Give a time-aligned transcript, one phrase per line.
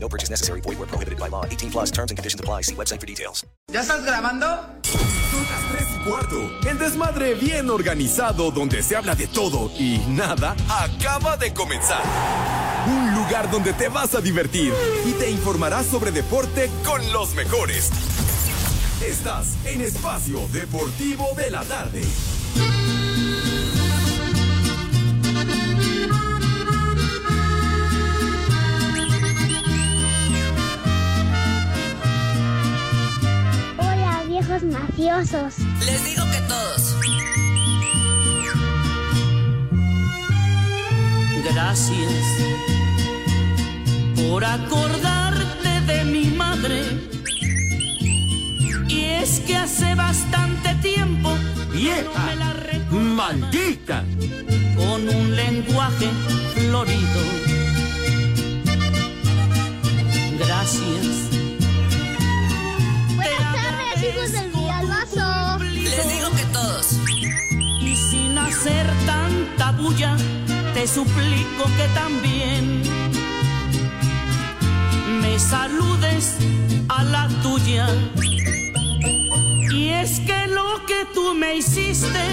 [0.00, 0.60] No purchase necessary.
[0.62, 1.44] Void where prohibited by law.
[1.44, 2.62] 18 plus terms and conditions apply.
[2.62, 3.44] See website for details.
[3.70, 4.46] ¿Ya estás grabando?
[4.82, 6.50] Son las 3 y cuarto.
[6.68, 12.02] El desmadre bien organizado donde se habla de todo y nada acaba de comenzar.
[12.86, 14.72] Un lugar donde te vas a divertir
[15.04, 17.90] y te informarás sobre deporte con los mejores.
[19.04, 22.02] Estás en Espacio Deportivo de la Tarde.
[34.60, 35.54] Viejos mafiosos.
[35.84, 36.96] Les digo que todos.
[41.44, 42.12] Gracias
[44.16, 46.82] por acordarte de mi madre.
[48.88, 51.30] Y es que hace bastante tiempo
[51.72, 52.02] ¡Vieja!
[52.14, 52.54] no me la
[52.90, 54.04] ¡Maldita!
[54.76, 56.08] con un lenguaje
[56.54, 57.27] florido.
[68.58, 70.16] Hacer tanta bulla,
[70.74, 72.82] te suplico que también
[75.22, 76.38] me saludes
[76.88, 77.86] a la tuya.
[79.70, 82.24] Y es que lo que tú me hiciste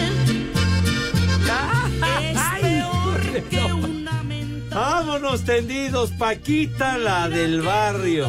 [2.24, 4.82] es peor que una mentada.
[4.82, 8.28] Vámonos tendidos, Paquita, la del barrio.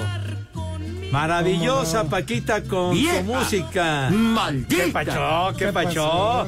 [1.10, 3.20] Maravillosa Paquita con ¡Vieja!
[3.20, 4.10] su música.
[4.10, 4.84] ¡Maldita!
[4.84, 5.56] ¿Qué pachó?
[5.56, 6.46] ¿Qué pachó?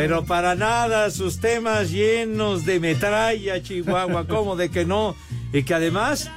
[0.00, 5.16] Pero para nada, sus temas llenos de metralla, Chihuahua, ¿cómo de que no?
[5.52, 6.30] Y que además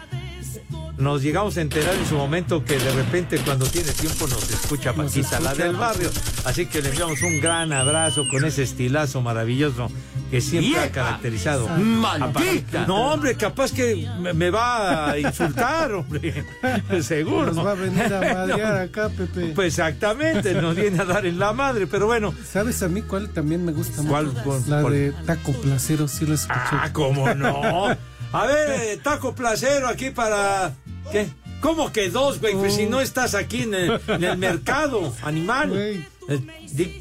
[1.02, 4.94] nos llegamos a enterar en su momento que de repente cuando tiene tiempo nos escucha
[4.94, 6.10] Paquita, la del barrio.
[6.46, 9.90] Así que le enviamos un gran abrazo con ese estilazo maravilloso
[10.30, 11.68] que siempre ha caracterizado.
[11.68, 12.86] ¡Maldita!
[12.88, 16.46] No, hombre, capaz que me, me va a insultar, hombre.
[17.02, 17.52] Seguro.
[17.52, 19.52] Nos va a venir a madrear acá, Pepe.
[19.56, 22.34] Pues exactamente, nos viene a dar en la madre, pero bueno.
[22.50, 24.28] ¿Sabes a mí cuál también me gusta ¿Cuál?
[24.28, 24.42] mucho?
[24.44, 24.62] ¿Cuál?
[24.68, 26.60] La de Taco Placero, sí la escuché.
[26.72, 27.90] Ah, ¿cómo no?
[28.34, 30.74] A ver, taco placero aquí para.
[31.12, 31.28] ¿Qué?
[31.62, 32.56] ¿Cómo que dos, güey?
[32.56, 35.72] Pues si no estás aquí en el, en el mercado, animal.
[35.78, 36.06] Eh,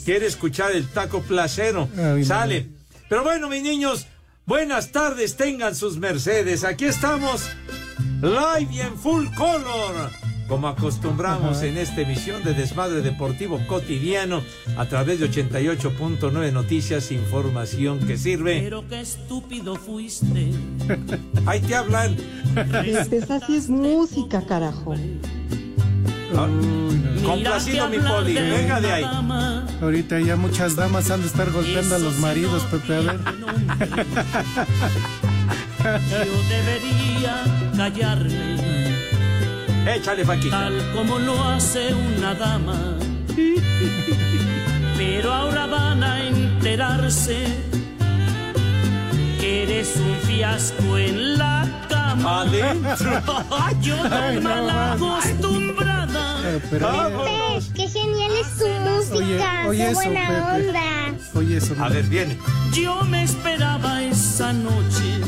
[0.05, 1.89] Quiere escuchar el taco placero.
[1.97, 2.69] Ay, Sale.
[3.09, 4.07] Pero bueno, mis niños,
[4.45, 6.65] buenas tardes, tengan sus mercedes.
[6.65, 7.49] Aquí estamos,
[8.21, 10.11] live y en full color.
[10.51, 11.67] Como acostumbramos Ajá.
[11.67, 14.43] en esta emisión de Desmadre Deportivo Cotidiano
[14.77, 18.61] a través de 88.9 Noticias, información que sirve.
[18.61, 20.51] Pero qué estúpido fuiste.
[21.47, 22.17] Ahí te hablan.
[22.85, 24.97] Esa sí es música, carajo.
[26.37, 26.49] Ah,
[27.25, 29.03] Complacido mi poli, venga de ahí.
[29.03, 32.97] dama Ahorita ya muchas damas han de estar golpeando a los maridos, Pepe.
[32.97, 33.21] A ver.
[35.81, 37.45] Yo debería
[37.77, 38.80] callarme,
[39.87, 40.59] Échale, Paquita.
[40.59, 42.97] tal como lo hace una dama.
[44.97, 47.47] Pero ahora van a enterarse
[49.41, 52.43] que eres un fiasco en la cama.
[52.43, 53.23] Adentro.
[53.81, 56.37] Yo tan no, mal acostumbrada.
[56.43, 57.25] Pero, pero.
[57.25, 59.63] Pepe, qué genial es tu música.
[59.67, 60.69] Oye, oye qué eso, buena Pepe.
[60.69, 60.83] onda.
[61.35, 61.75] oye eso.
[61.81, 62.37] A ver, viene.
[62.73, 65.21] Yo me esperaba esa noche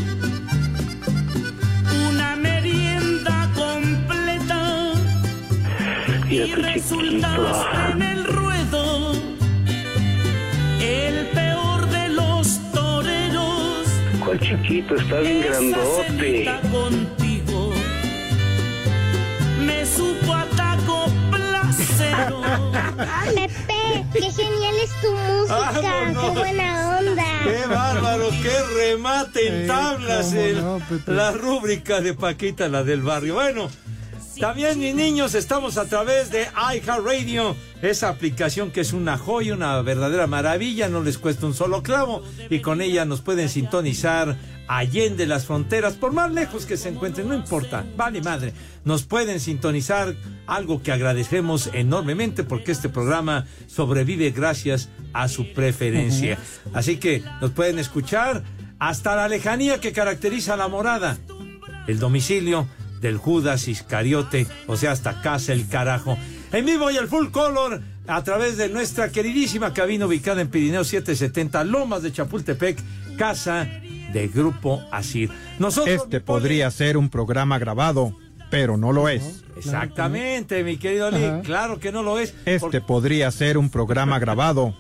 [6.32, 9.12] y resultaste en el ruedo
[10.80, 13.86] el peor de los toreros.
[14.24, 14.94] ¿Cuál chiquito?
[14.96, 16.60] Está bien Esa grandote.
[16.70, 17.72] contigo
[19.60, 22.40] me supo a taco placero.
[23.36, 25.70] Pepe, qué genial es tu música.
[25.82, 26.24] Vámonos.
[26.32, 27.24] Qué buena onda.
[27.44, 28.28] ¡Qué bárbaro!
[28.42, 30.26] ¡Qué remate en Eh, tablas!
[30.28, 33.34] cómo el- no, la rúbrica de Paquita, la del barrio.
[33.34, 33.68] Bueno,
[34.42, 39.80] también, mis niños, estamos a través de iHeartRadio, esa aplicación que es una joya, una
[39.82, 42.24] verdadera maravilla, no les cuesta un solo clavo.
[42.50, 44.36] Y con ella nos pueden sintonizar
[44.66, 48.52] allende las fronteras, por más lejos que se encuentren, no importa, vale madre,
[48.84, 50.16] nos pueden sintonizar,
[50.48, 56.36] algo que agradecemos enormemente porque este programa sobrevive gracias a su preferencia.
[56.74, 58.42] Así que nos pueden escuchar
[58.80, 61.16] hasta la lejanía que caracteriza la morada,
[61.86, 62.66] el domicilio
[63.02, 66.16] del Judas Iscariote, o sea, hasta casa el carajo.
[66.52, 70.84] en vivo y el full color a través de nuestra queridísima cabina ubicada en Pirineo
[70.84, 72.78] 770, Lomas de Chapultepec,
[73.18, 73.64] casa
[74.12, 75.30] de Grupo Asir.
[75.58, 78.16] Nosotros, Este podría ser un programa grabado,
[78.50, 79.42] pero no lo es.
[79.56, 82.34] Exactamente, mi querido Lee, claro que no lo es.
[82.46, 84.74] Este podría ser un programa grabado,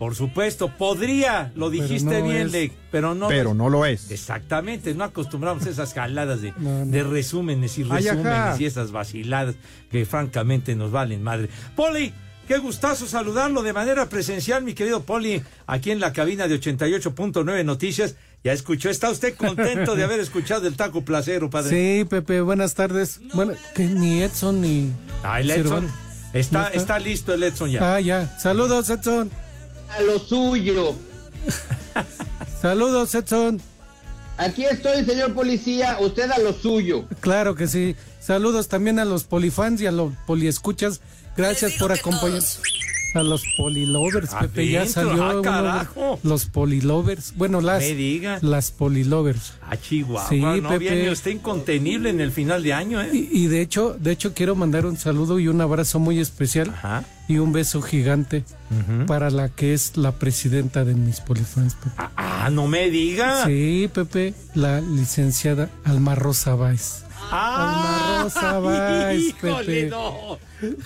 [0.00, 2.50] Por supuesto, podría, lo dijiste no bien.
[2.50, 4.10] Lee, pero no pero no lo es.
[4.10, 6.90] Exactamente, no acostumbramos a esas jaladas de, No, no.
[6.90, 9.56] de resúmenes y Ay, resúmenes y esas vaciladas
[9.90, 11.50] que francamente nos valen madre.
[11.76, 12.14] Poli,
[12.48, 17.62] qué gustazo saludarlo de manera presencial, mi querido Poli, aquí en la cabina de 88.9
[17.66, 18.14] Noticias.
[18.42, 21.68] Ya escuchó, ¿está usted contento de haber escuchado el taco placero, padre?
[22.00, 23.20] Sí, Pepe, buenas tardes.
[23.34, 24.90] Bueno, que ni Edson ni.
[25.22, 25.86] Ah, el Edson.
[26.32, 27.96] Está, ¿No está listo el Edson ya.
[27.96, 28.38] Ah, ya.
[28.38, 29.30] Saludos, Edson.
[29.96, 30.94] A lo suyo.
[32.60, 33.60] Saludos, Edson.
[34.36, 35.98] Aquí estoy, señor policía.
[36.00, 37.04] Usted a lo suyo.
[37.20, 37.96] Claro que sí.
[38.20, 41.00] Saludos también a los polifans y a los poliescuchas.
[41.36, 42.42] Gracias por acompañar.
[43.12, 45.22] A los polilovers, Pepe, ya salió.
[45.24, 46.20] ah, uno de- carajo.
[46.22, 47.34] los polilovers.
[47.36, 47.80] Bueno, las.
[47.82, 48.38] Me diga.
[48.42, 49.54] Las polilovers.
[49.62, 50.78] Ah, Chihuahua, Sí, no Pepe.
[50.78, 53.10] viene usted incontenible en el final de año, ¿eh?
[53.12, 56.72] Y, y de hecho, de hecho quiero mandar un saludo y un abrazo muy especial
[57.28, 58.44] y un beso gigante
[59.08, 61.90] para la que es la presidenta de mis polifans, Pepe.
[62.16, 63.44] Ah, no me diga.
[63.46, 67.04] Sí, Pepe, la licenciada Alma Rosa Báez.
[67.30, 68.60] Alma Rosa
[69.08, 69.86] Ah, híjole, Pepe.
[69.90, 70.38] no.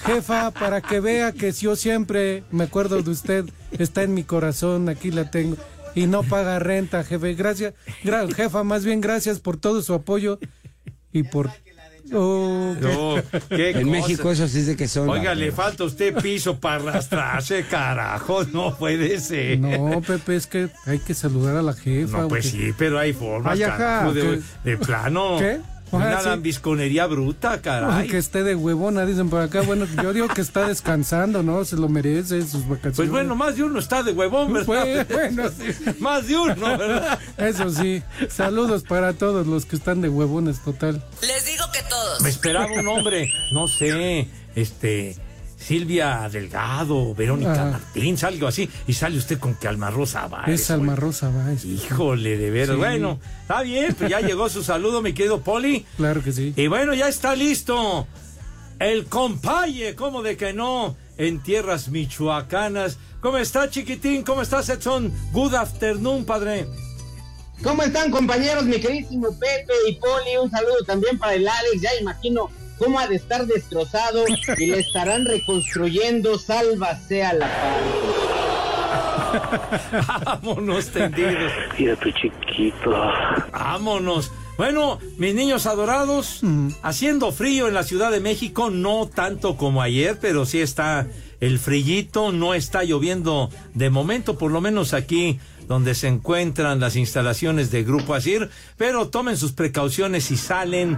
[0.06, 4.88] Jefa, para que vea que yo siempre me acuerdo de usted, está en mi corazón,
[4.88, 5.56] aquí la tengo.
[5.96, 7.34] Y no paga renta, jefe.
[7.34, 10.38] Gracias, gra- jefa, más bien gracias por todo su apoyo
[11.12, 11.50] y por...
[12.12, 13.14] Oh, No,
[13.48, 13.86] qué En cosa.
[13.90, 15.08] México eso sí es de que son.
[15.08, 18.44] Oiga, le falta a usted piso para arrastrarse, carajo.
[18.52, 19.58] No puede ser.
[19.58, 22.18] No, Pepe, es que hay que saludar a la jefa.
[22.18, 25.36] No, pues sí, pero hay formas, Ay, ajá, carajo, de, de plano.
[25.38, 25.60] ¿Qué?
[25.96, 26.28] Una Ajá, sí.
[26.28, 28.00] lambisconería bruta, caray.
[28.02, 29.62] Aunque esté de huevona, dicen por acá.
[29.62, 31.64] Bueno, yo digo que está descansando, ¿no?
[31.64, 32.96] Se lo merece sus vacaciones.
[32.96, 34.66] Pues bueno, más de uno está de huevón, ¿verdad?
[34.66, 35.50] Pues, bueno,
[36.00, 37.18] Más de uno, ¿verdad?
[37.36, 38.02] Eso sí.
[38.28, 41.02] Saludos para todos los que están de huevones, total.
[41.22, 42.20] Les digo que todos.
[42.22, 45.16] Me esperaba un hombre, no sé, este,
[45.64, 47.70] Silvia Delgado, Verónica Ah.
[47.72, 50.44] Martín, algo así, y sale usted con que Alma Rosa va.
[50.46, 51.64] es Alma Rosa Báez.
[51.64, 52.74] Híjole, de veras.
[52.74, 52.76] Sí.
[52.76, 55.86] Bueno, está bien, pues ya llegó su saludo, mi querido Poli.
[55.96, 56.52] Claro que sí.
[56.56, 58.06] Y bueno, ya está listo.
[58.78, 60.96] El compaye, ¿cómo de que no?
[61.16, 62.98] En tierras michoacanas.
[63.20, 64.22] ¿Cómo está, chiquitín?
[64.22, 65.10] ¿Cómo estás, Edson?
[65.32, 66.66] Good afternoon, padre.
[67.62, 68.64] ¿Cómo están, compañeros?
[68.64, 70.36] Mi queridísimo Pepe y Poli.
[70.42, 71.80] Un saludo también para el Alex.
[71.80, 72.50] Ya imagino
[72.84, 74.24] cómo ha de estar destrozado
[74.58, 76.38] y le estarán reconstruyendo.
[76.38, 77.50] Salva sea la
[80.24, 81.52] Vámonos tendidos.
[81.78, 82.90] Mira tu chiquito.
[83.52, 84.30] Vámonos.
[84.56, 86.42] Bueno, mis niños adorados,
[86.82, 91.08] haciendo frío en la Ciudad de México, no tanto como ayer, pero sí está
[91.40, 96.94] el frillito, no está lloviendo de momento, por lo menos aquí donde se encuentran las
[96.94, 100.96] instalaciones de Grupo Asir, pero tomen sus precauciones si salen,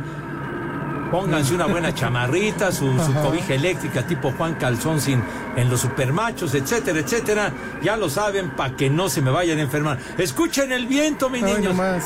[1.11, 5.23] pónganse una buena chamarrita, su, su cobija eléctrica tipo Juan Calzón sin,
[5.57, 9.63] en los supermachos, etcétera, etcétera, ya lo saben, para que no se me vayan a
[9.63, 9.99] enfermar.
[10.19, 11.75] Escuchen el viento, mis Ay, niños.
[11.75, 12.05] nomás.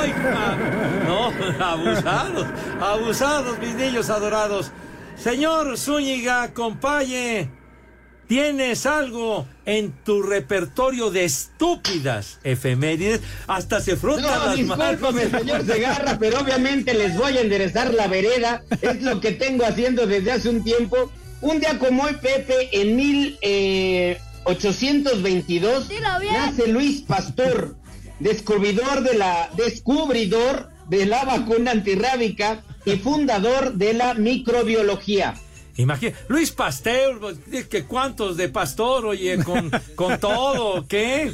[0.00, 0.56] Ay, ja.
[1.06, 2.46] no, abusados,
[2.80, 4.70] abusados, mis niños adorados.
[5.16, 7.50] Señor Zúñiga, compañe,
[8.28, 13.20] ¿tienes algo en tu repertorio de estúpidas efemérides?
[13.46, 15.40] Hasta se frotan No, las discúlpame, manos.
[15.40, 18.62] señor Segarra, pero obviamente les voy a enderezar la vereda.
[18.82, 21.10] Es lo que tengo haciendo desde hace un tiempo.
[21.40, 25.88] Un día como hoy, Pepe, en 1822,
[26.32, 27.76] nace Luis Pastor,
[28.18, 35.34] descubridor de la, descubridor de la vacuna antirrábica y fundador de la microbiología.
[35.78, 37.18] Imagina, Luis Pasteur,
[37.70, 41.32] que cuántos de pastor, oye, con, con todo, ¿qué?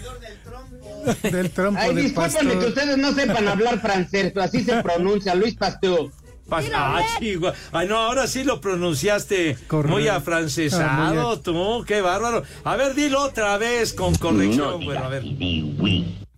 [1.22, 5.54] Del trompo Ay, de que ustedes no sepan hablar francés, pero así se pronuncia, Luis
[5.54, 6.10] Pasteur.
[6.48, 7.54] Pas- ah, chihuahua.
[7.72, 9.96] Ay, no, ahora sí lo pronunciaste Correcto.
[9.96, 12.42] muy Ah, afrancesado, muy tú, qué bárbaro.
[12.64, 15.22] A ver, dilo otra vez con corrección, bueno, a ver.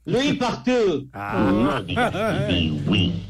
[0.06, 1.02] Luis Pasteur.
[1.12, 1.82] Ah.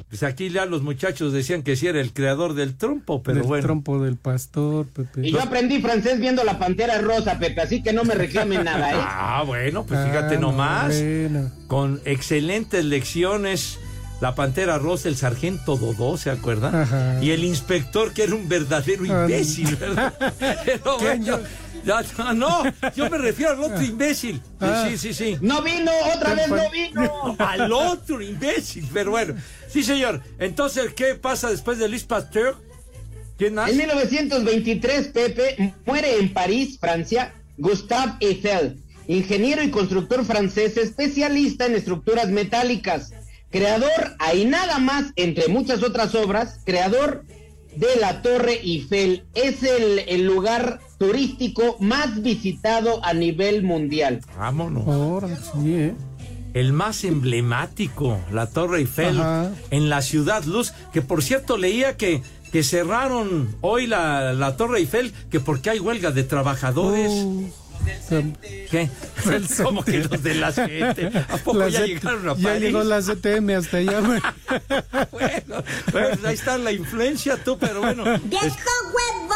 [0.09, 3.47] Pues aquí ya los muchachos decían que sí era el creador del trompo, pero del
[3.47, 3.65] bueno.
[3.65, 5.27] trompo del pastor, Pepe.
[5.27, 8.93] Y yo aprendí francés viendo la pantera rosa, Pepe, así que no me reclamen nada,
[8.93, 8.97] ¿eh?
[9.01, 10.87] Ah, bueno, pues fíjate Ah, no, nomás.
[11.03, 11.51] bueno.
[11.67, 13.79] Con excelentes lecciones.
[14.19, 16.75] La Pantera Rosa, el sargento Dodó, ¿se acuerdan?
[16.75, 17.23] Ajá.
[17.23, 20.15] Y el inspector, que era un verdadero Ah, imbécil, ¿verdad?
[20.65, 21.39] Pero bueno,
[21.87, 22.03] Ya,
[22.35, 22.65] no,
[22.97, 24.43] yo me refiero al otro imbécil.
[24.59, 24.89] Ah.
[24.89, 25.39] Sí, sí, sí.
[25.41, 27.37] No vino, otra vez no vino.
[27.39, 29.37] al otro imbécil, pero bueno.
[29.69, 30.21] Sí, señor.
[30.41, 32.57] Entonces, ¿qué pasa después de Luis Pasteur?
[33.39, 33.71] ¿Quién más?
[33.71, 41.77] En 1923, Pepe, muere en París, Francia, Gustave Eiffel, ingeniero y constructor francés especialista en
[41.77, 43.13] estructuras metálicas,
[43.51, 47.25] creador, ahí nada más, entre muchas otras obras, creador
[47.77, 49.25] de la Torre Eiffel.
[49.35, 54.21] Es el, el lugar turístico más visitado a nivel mundial.
[54.39, 54.87] Vámonos.
[54.87, 55.95] Ahora sí, ¿eh?
[56.55, 59.51] El más emblemático, la Torre Eiffel, Ajá.
[59.71, 64.79] en la Ciudad Luz, que por cierto leía que, que cerraron hoy la, la Torre
[64.79, 67.13] Eiffel, que porque hay huelga de trabajadores.
[67.13, 67.51] Uh,
[68.71, 68.89] ¿Qué?
[69.63, 71.11] ¿Cómo que los de la gente?
[71.29, 72.63] ¿A poco la ya llegaron a ya París?
[72.63, 74.01] llegó la CTM hasta allá.
[74.01, 74.21] güey.
[75.13, 78.05] Bueno, pues ahí está la influencia tú, pero bueno.
[78.15, 78.21] es-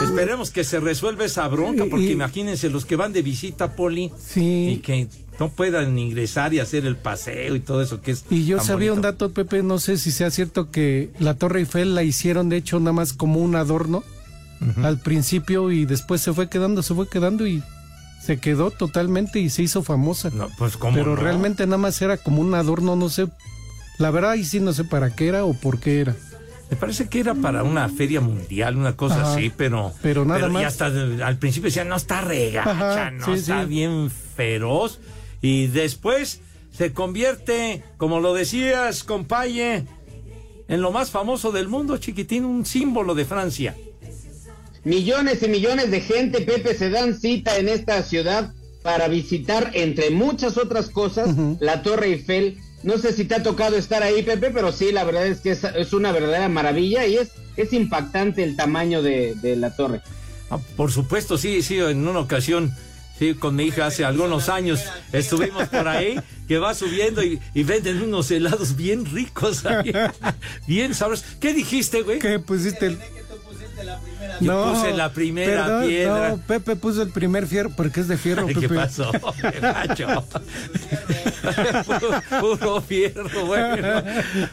[0.02, 4.04] esperemos que se resuelva esa bronca, porque Y- imagínense los que van de visita, Poli,
[4.04, 4.82] y Sí.
[4.84, 8.24] que no puedan ingresar y hacer el paseo y todo eso que es.
[8.30, 11.60] Y yo tan sabía un dato, Pepe, no sé si sea cierto que la Torre
[11.60, 14.02] Eiffel la hicieron de hecho nada más como un adorno
[14.82, 17.62] al principio y después se fue quedando, se fue quedando y
[18.20, 20.30] se quedó totalmente y se hizo famosa.
[20.30, 21.16] No, pues cómo Pero no?
[21.16, 23.26] realmente nada más era como un adorno, no sé.
[23.98, 26.16] La verdad, ahí sí no sé para qué era o por qué era.
[26.70, 29.32] Me parece que era para una feria mundial, una cosa Ajá.
[29.34, 29.92] así, pero.
[30.02, 30.64] Pero nada Y más.
[30.66, 33.68] hasta de- al principio decían, no está regacha, Ajá, no sí, está sí.
[33.68, 35.00] bien feroz.
[35.42, 39.84] Y después se convierte, como lo decías, compaye,
[40.68, 43.74] en lo más famoso del mundo, chiquitín, un símbolo de Francia.
[44.84, 50.10] Millones y millones de gente, Pepe, se dan cita en esta ciudad para visitar, entre
[50.10, 51.28] muchas otras cosas,
[51.60, 52.58] la Torre Eiffel.
[52.82, 55.50] No sé si te ha tocado estar ahí, Pepe, pero sí, la verdad es que
[55.50, 60.00] es, es una verdadera maravilla y es, es impactante el tamaño de, de la torre.
[60.48, 62.72] Ah, por supuesto, sí, sí, en una ocasión,
[63.18, 64.82] sí, con mi hija hace algunos años
[65.12, 66.18] estuvimos por ahí,
[66.48, 69.92] que va subiendo y, y venden unos helados bien ricos ahí,
[70.66, 71.26] bien sabrosos.
[71.38, 72.18] ¿Qué dijiste, güey?
[72.18, 72.96] ¿Qué pusiste?
[73.80, 76.28] El- Yo puse la primera piedra.
[76.30, 78.60] No, Pepe puso el primer fierro, porque es de fierro, Ay, Pepe.
[78.68, 79.10] ¿Qué pasó?
[79.40, 80.24] Qué gacho.
[81.86, 84.02] puro, puro fierro, bueno.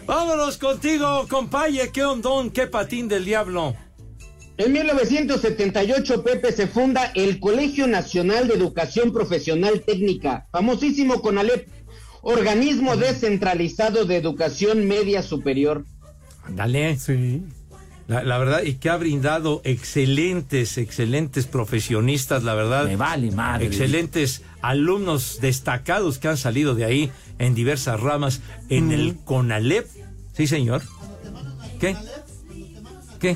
[0.06, 3.76] Vámonos contigo, compaye, qué hondón, qué patín del diablo.
[4.58, 11.68] En 1978, Pepe, se funda el Colegio Nacional de Educación Profesional Técnica, famosísimo CONALEP,
[12.24, 15.86] organismo descentralizado de educación media superior.
[16.50, 16.98] Dale.
[16.98, 17.44] Sí.
[18.08, 22.86] La, la verdad, y que ha brindado excelentes, excelentes profesionistas, la verdad.
[22.86, 23.66] Me vale madre.
[23.66, 29.88] Excelentes alumnos destacados que han salido de ahí en diversas ramas en el CONALEP.
[30.34, 30.82] Sí, señor.
[31.80, 31.96] ¿Qué?
[33.20, 33.36] ¿Qué?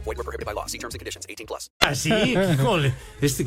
[0.00, 0.04] Group.
[0.04, 0.66] Void were prohibited by law.
[0.66, 1.26] See terms and conditions.
[1.28, 1.70] 18 plus.
[1.80, 2.94] Así, híjole.
[3.20, 3.46] Este,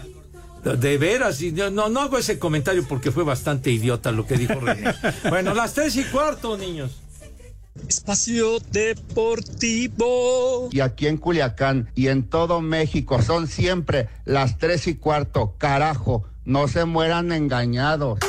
[0.64, 4.60] de veras, y no, no hago ese comentario porque fue bastante idiota lo que dijo
[4.60, 4.94] René.
[5.30, 7.02] Bueno, las tres y cuarto, niños.
[7.88, 10.70] Espacio Deportivo.
[10.72, 15.56] Y aquí en Culiacán y en todo México son siempre las tres y cuarto.
[15.58, 18.20] Carajo, no se mueran engañados.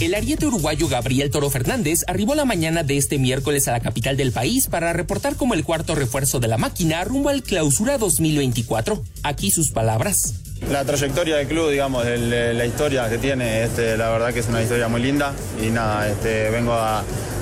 [0.00, 4.16] El ariete uruguayo Gabriel Toro Fernández arribó la mañana de este miércoles a la capital
[4.16, 9.02] del país para reportar como el cuarto refuerzo de la máquina rumbo al clausura 2024.
[9.24, 10.34] Aquí sus palabras.
[10.70, 14.48] La trayectoria del club, digamos, el- la historia que tiene, este, la verdad que es
[14.48, 17.00] una historia muy linda y nada, este, vengo a,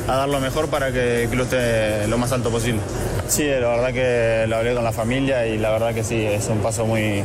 [0.09, 2.81] a dar lo mejor para que el club esté lo más alto posible.
[3.29, 6.47] Sí, la verdad que lo hablé con la familia y la verdad que sí, es
[6.49, 7.23] un paso muy,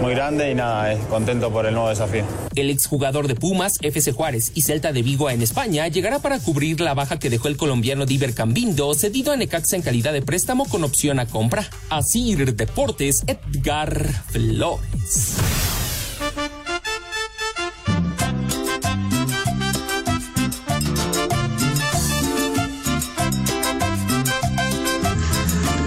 [0.00, 2.24] muy grande y nada, es contento por el nuevo desafío.
[2.54, 6.80] El exjugador de Pumas, FC Juárez y Celta de Vigo en España llegará para cubrir
[6.80, 10.66] la baja que dejó el colombiano Diver Cambindo, cedido a Necaxa en calidad de préstamo
[10.68, 11.68] con opción a compra.
[11.88, 15.36] Así Deportes, Edgar Flores.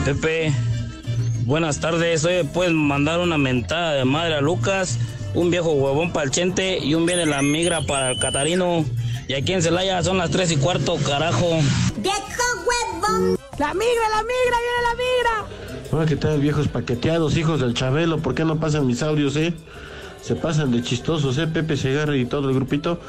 [0.06, 0.54] Pepe,
[1.46, 2.26] buenas tardes.
[2.26, 5.00] Oye, puedes mandar una mentada de madre a Lucas,
[5.34, 8.86] un viejo huevón para el Chente y un viene la migra para el Catarino.
[9.28, 11.48] Y aquí en Celaya son las tres y cuarto, carajo.
[11.98, 12.18] ¡Viejo
[12.66, 13.38] huevón!
[13.58, 15.90] ¡La migra, la migra, viene la migra!
[15.92, 18.18] Hola, ¿qué tal, viejos paqueteados, hijos del Chabelo?
[18.20, 19.54] ¿Por qué no pasan mis audios, eh?
[20.22, 23.00] Se pasan de chistosos, eh, Pepe Segarra y todo el grupito.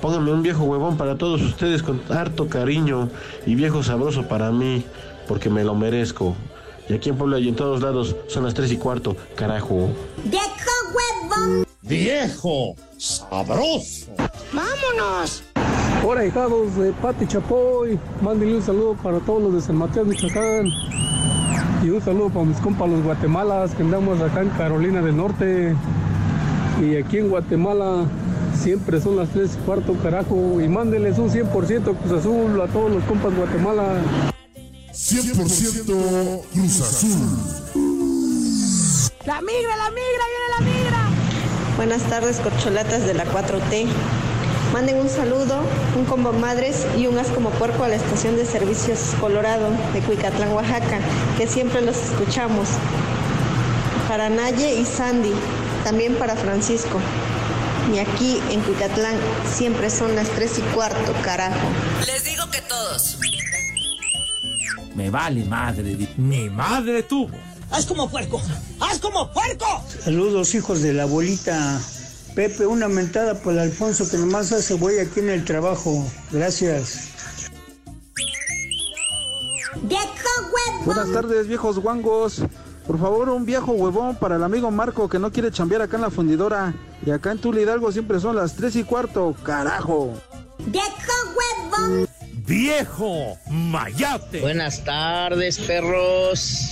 [0.00, 3.08] Pónganme un viejo huevón para todos ustedes con harto cariño
[3.46, 4.84] y viejo sabroso para mí,
[5.26, 6.36] porque me lo merezco.
[6.88, 9.88] Y aquí en Puebla y en todos lados son las tres y cuarto, carajo.
[10.24, 11.66] ¡Viejo huevón!
[11.82, 14.06] ¡Viejo sabroso!
[14.52, 15.42] ¡Vámonos!
[16.06, 17.98] Hola, hijados de Pati Chapoy.
[18.20, 20.66] Mándenle un saludo para todos los de San Mateo, Michoacán.
[21.82, 25.74] Y un saludo para mis compas los guatemalas que andamos acá en Carolina del Norte.
[26.82, 28.04] Y aquí en Guatemala
[28.54, 30.60] siempre son las 3 y cuarto, carajo.
[30.60, 34.33] Y mándenles un 100% Cruz Azul a todos los compas Guatemala.
[34.94, 37.10] 100% Cruz Azul.
[39.26, 41.08] La migra, la migra, viene la migra.
[41.76, 43.86] Buenas tardes, corcholatas de la 4T.
[44.72, 45.62] Manden un saludo,
[45.96, 50.00] un combo madres y un as como puerco a la estación de servicios Colorado de
[50.00, 51.00] Cuicatlán, Oaxaca,
[51.38, 52.68] que siempre los escuchamos.
[54.06, 55.32] Para Naye y Sandy,
[55.82, 57.00] también para Francisco.
[57.92, 59.16] Y aquí en Cuicatlán
[59.52, 61.66] siempre son las 3 y cuarto, carajo.
[62.06, 63.18] Les digo que todos.
[64.94, 67.36] Me vale madre, ni madre tuvo.
[67.70, 68.40] ¡Haz como puerco!
[68.80, 69.66] ¡Haz como puerco!
[70.04, 71.80] Saludos hijos de la abuelita.
[72.34, 76.04] Pepe, una mentada por el Alfonso que nomás hace güey aquí en el trabajo.
[76.30, 77.10] Gracias.
[79.82, 80.04] ¡Viejo
[80.52, 80.84] huevón!
[80.84, 82.42] Buenas tardes, viejos guangos.
[82.86, 86.02] Por favor, un viejo huevón para el amigo Marco que no quiere chambear acá en
[86.02, 86.74] la fundidora.
[87.04, 90.12] Y acá en Tula Hidalgo siempre son las 3 y cuarto, carajo.
[90.66, 90.86] ¡Viejo
[91.36, 92.08] huevón!
[92.46, 94.40] ¡Viejo mayate!
[94.40, 96.68] Buenas tardes, perros.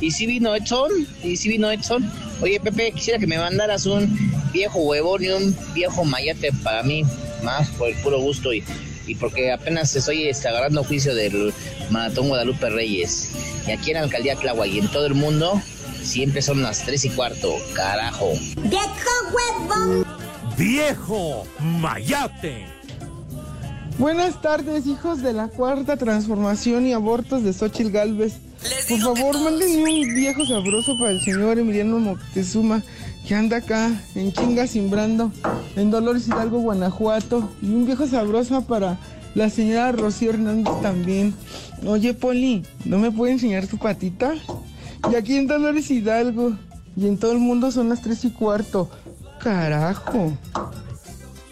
[0.00, 0.90] ¿Y si vino Edson?
[1.22, 2.10] ¿Y si vino Edson?
[2.40, 4.18] Oye, Pepe, quisiera que me mandaras un
[4.52, 7.04] viejo huevón y un viejo mayate para mí,
[7.44, 8.64] más por el puro gusto y,
[9.06, 11.54] y porque apenas estoy este, agarrando juicio del
[11.90, 13.30] Maratón Guadalupe Reyes.
[13.68, 15.62] Y aquí en la Alcaldía Tláhuac y en todo el mundo
[16.02, 18.32] siempre son las 3 y cuarto, carajo.
[18.56, 20.04] ¡Viejo huevón!
[20.58, 22.71] ¡Viejo mayate!
[23.98, 28.34] Buenas tardes, hijos de la cuarta transformación y abortos de Xochitl Galvez.
[28.88, 32.82] Por favor, mándenme un viejo sabroso para el señor Emiliano Moctezuma,
[33.26, 35.30] que anda acá en chinga simbrando
[35.76, 37.52] en Dolores Hidalgo, Guanajuato.
[37.60, 38.98] Y un viejo sabroso para
[39.34, 41.34] la señora Rocío Hernández también.
[41.86, 44.34] Oye, Poli, ¿no me puede enseñar tu patita?
[45.10, 46.56] Y aquí en Dolores Hidalgo
[46.96, 48.90] y en todo el mundo son las tres y cuarto.
[49.38, 50.32] Carajo.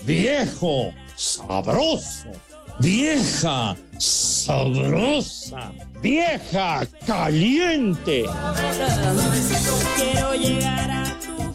[0.06, 2.32] Viejo sabroso.
[2.78, 5.70] Vieja sabrosa.
[6.00, 8.24] Vieja caliente.
[9.96, 11.54] Quiero llegar a tu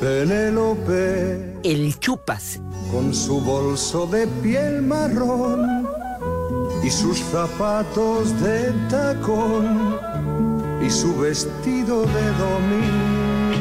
[0.00, 1.60] Penélope.
[1.62, 2.60] El chupas.
[2.90, 5.86] Con su bolso de piel marrón
[6.82, 9.98] y sus zapatos de tacón
[10.80, 13.58] y su vestido de domingo.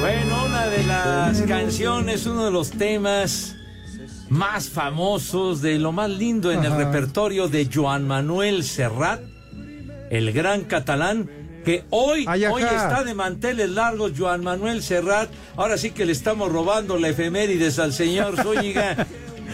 [0.00, 3.56] Bueno, una de las canciones, uno de los temas
[4.28, 9.20] más famosos, de lo más lindo en el repertorio de Joan Manuel Serrat,
[10.10, 11.30] el gran catalán,
[11.64, 15.30] que hoy, hoy está de manteles largos, Joan Manuel Serrat.
[15.56, 19.06] Ahora sí que le estamos robando la efemérides al señor Zúñiga.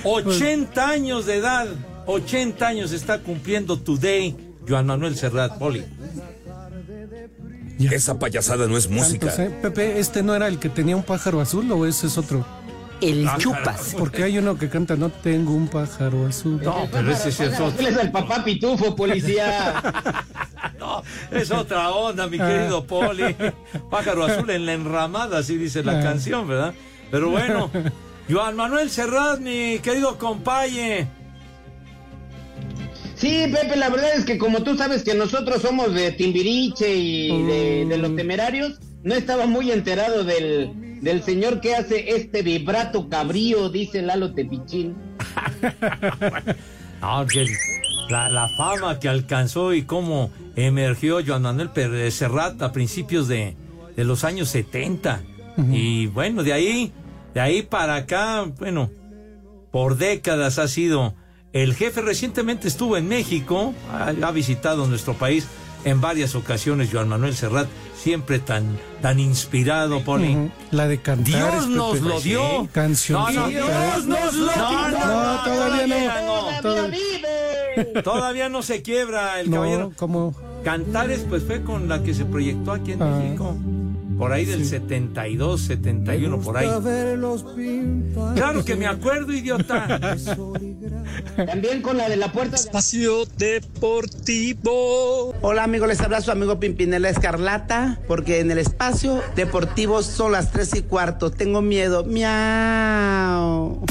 [0.05, 1.67] 80 años de edad,
[2.07, 4.37] 80 años está cumpliendo today
[4.69, 5.85] Joan Manuel Serrat, Poli.
[7.79, 9.27] Esa payasada no es música.
[9.27, 9.59] Tantos, ¿eh?
[9.63, 12.45] Pepe, ¿este no era el que tenía un pájaro azul o ese es otro?
[13.01, 13.95] El Ah, chupas.
[13.99, 16.61] Porque hay uno que canta No tengo un pájaro azul.
[16.63, 17.79] No, pero ese sí es otro.
[17.81, 19.83] Él es el papá pitufo, policía.
[20.79, 23.35] No, es otra onda, mi querido Poli.
[23.91, 26.03] Pájaro azul en la enramada, así dice la Ah.
[26.03, 26.75] canción, ¿verdad?
[27.11, 27.71] Pero bueno,
[28.31, 31.07] Joan Manuel Serrat, mi querido compaye.
[33.15, 37.43] Sí, Pepe, la verdad es que como tú sabes que nosotros somos de Timbiriche y
[37.45, 40.73] de, de los temerarios, no estaba muy enterado del,
[41.07, 44.97] del señor que hace este vibrato cabrío, dice Lalo Tepichín.
[47.01, 47.47] No, que
[48.11, 53.57] la, la fama que alcanzó y cómo emergió Joan Manuel Pérez Serrat a principios de,
[53.95, 55.23] de los años 70.
[55.71, 56.93] Y bueno, de ahí,
[57.35, 58.91] de ahí para acá, bueno,
[59.71, 61.15] por décadas ha sido
[61.53, 62.01] el jefe.
[62.01, 65.47] Recientemente estuvo en México, ha, ha visitado nuestro país
[65.85, 67.69] en varias ocasiones, Joan Manuel Serrat,
[68.03, 68.65] siempre tan,
[69.03, 70.35] tan inspirado, Poli.
[70.37, 70.51] Ujú.
[70.71, 71.25] La de cantar.
[71.53, 72.69] Dios nos lo dio.
[72.73, 73.35] Canción.
[73.35, 73.69] No, no, Dios
[74.07, 74.57] nos lo dio.
[74.57, 76.63] No, no, todavía no.
[76.63, 79.93] Todavía- Todavía no se quiebra el No, caballero.
[79.97, 83.19] como Cantares, pues fue con la que se proyectó aquí en Ah.
[83.23, 83.55] México.
[84.19, 86.67] por ahí del 72, 71, por ahí.
[88.35, 90.17] Claro que me acuerdo, idiota.
[91.35, 92.57] También con la de la puerta.
[92.57, 94.67] Espacio Deportivo.
[95.43, 100.53] Hola amigos, les habla su amigo Pimpinela Escarlata, porque en el espacio deportivo son las
[100.53, 101.31] tres y cuarto.
[101.31, 102.05] Tengo miedo.
[102.05, 103.85] Miau.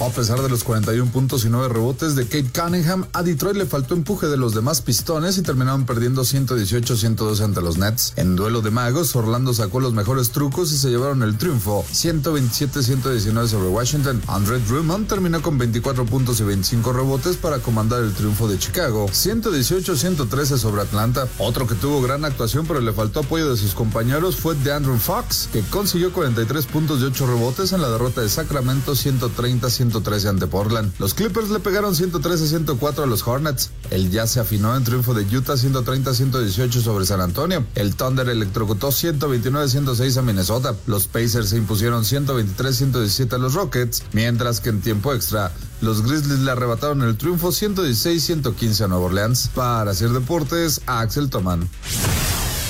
[0.00, 3.66] A pesar de los 41 puntos y 9 rebotes de Kate Cunningham, a Detroit le
[3.66, 8.12] faltó empuje de los demás pistones y terminaron perdiendo 118-112 ante los Nets.
[8.14, 13.48] En duelo de magos, Orlando sacó los mejores trucos y se llevaron el triunfo, 127-119
[13.48, 14.22] sobre Washington.
[14.28, 19.06] Andre Drummond terminó con 24 puntos y 25 rebotes para comandar el triunfo de Chicago,
[19.08, 21.26] 118-113 sobre Atlanta.
[21.38, 25.48] Otro que tuvo gran actuación pero le faltó apoyo de sus compañeros fue DeAndre Fox,
[25.52, 30.46] que consiguió 43 puntos y 8 rebotes en la derrota de Sacramento 130 113 ante
[30.46, 30.92] Portland.
[30.98, 33.70] Los Clippers le pegaron 113-104 a los Hornets.
[33.90, 37.64] El Jazz se afinó en triunfo de Utah 130-118 sobre San Antonio.
[37.74, 40.74] El Thunder electrocutó 129-106 a Minnesota.
[40.86, 46.40] Los Pacers se impusieron 123-117 a los Rockets, mientras que en tiempo extra los Grizzlies
[46.40, 49.50] le arrebataron el triunfo 116-115 a Nueva Orleans.
[49.54, 51.68] Para hacer deportes, a Axel Toman.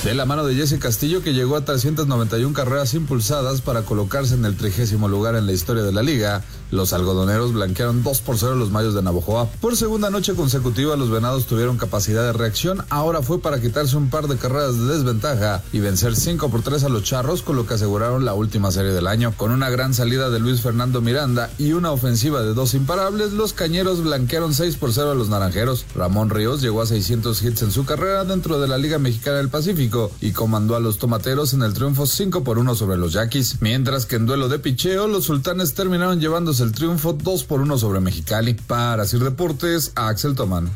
[0.03, 4.45] De la mano de Jesse Castillo, que llegó a 391 carreras impulsadas para colocarse en
[4.45, 8.53] el trigésimo lugar en la historia de la liga, los algodoneros blanquearon 2 por 0
[8.53, 9.47] a los mayos de Navojoa.
[9.61, 12.83] Por segunda noche consecutiva, los venados tuvieron capacidad de reacción.
[12.89, 16.83] Ahora fue para quitarse un par de carreras de desventaja y vencer 5 por 3
[16.83, 19.33] a los charros, con lo que aseguraron la última serie del año.
[19.35, 23.53] Con una gran salida de Luis Fernando Miranda y una ofensiva de dos imparables, los
[23.53, 25.85] cañeros blanquearon 6 por 0 a los naranjeros.
[25.95, 29.49] Ramón Ríos llegó a 600 hits en su carrera dentro de la Liga Mexicana del
[29.49, 33.57] Pacífico y comandó a los tomateros en el triunfo 5 por 1 sobre los yaquis.
[33.61, 37.77] Mientras que en duelo de picheo, los sultanes terminaron llevándose el triunfo 2 por 1
[37.77, 38.53] sobre Mexicali.
[38.53, 40.69] Para Sir Deportes, Axel Tomán.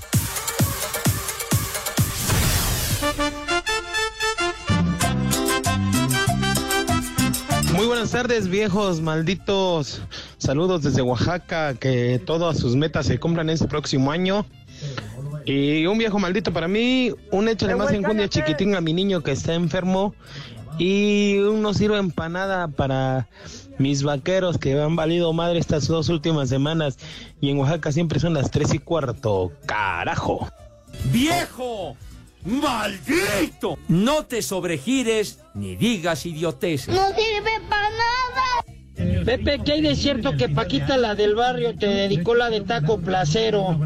[7.73, 10.01] Muy buenas tardes, viejos malditos.
[10.37, 14.45] Saludos desde Oaxaca, que todas sus metas se cumplan este próximo año.
[15.45, 19.31] Y un viejo maldito para mí, un échale más enjundia chiquitín a mi niño que
[19.31, 20.15] está enfermo.
[20.77, 23.27] Y uno sirve empanada para
[23.77, 26.97] mis vaqueros que han valido madre estas dos últimas semanas.
[27.41, 29.51] Y en Oaxaca siempre son las tres y cuarto.
[29.65, 30.49] ¡Carajo!
[31.11, 31.95] ¡Viejo!
[32.45, 33.77] ¡Maldito!
[33.87, 36.93] No te sobregires ni digas idioteces.
[36.93, 39.23] No sirve para nada.
[39.25, 42.99] Pepe, ¿qué hay de cierto que Paquita, la del barrio, te dedicó la de taco
[42.99, 43.79] placero?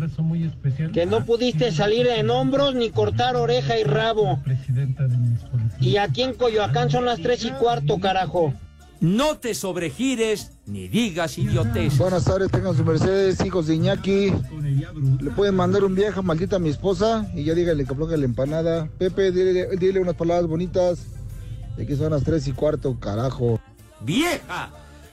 [0.93, 4.39] Que no pudiste salir en hombros ni cortar oreja y rabo.
[5.80, 8.54] Y aquí en Coyoacán son las tres y cuarto, carajo.
[9.00, 12.00] No te sobregires ni digas idioteces.
[12.00, 14.34] Buenas tardes, tengan su mercedes, hijos de Iñaki.
[15.22, 18.26] Le pueden mandar un viaje maldita a mi esposa y ya dígale que afloje la
[18.26, 18.90] empanada.
[18.98, 21.06] Pepe, dile, dile unas palabras bonitas.
[21.78, 23.60] De que son las tres y cuarto, carajo.
[24.02, 24.72] ¡Vieja!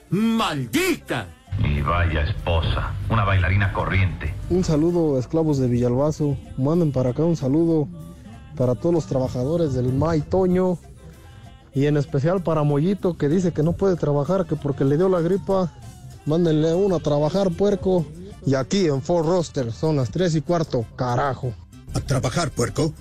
[0.08, 1.26] ¡Maldita!
[1.62, 4.32] Y vaya esposa, una bailarina corriente.
[4.48, 6.38] Un saludo, esclavos de Villalbazo.
[6.56, 7.86] Manden para acá un saludo
[8.56, 10.78] para todos los trabajadores del May Toño.
[11.74, 15.08] Y en especial para Mollito, que dice que no puede trabajar, que porque le dio
[15.08, 15.72] la gripa.
[16.24, 18.06] Mándenle uno a trabajar, puerco.
[18.46, 21.52] Y aquí en Fort Roster son las tres y cuarto, carajo.
[21.94, 22.92] A trabajar, puerco.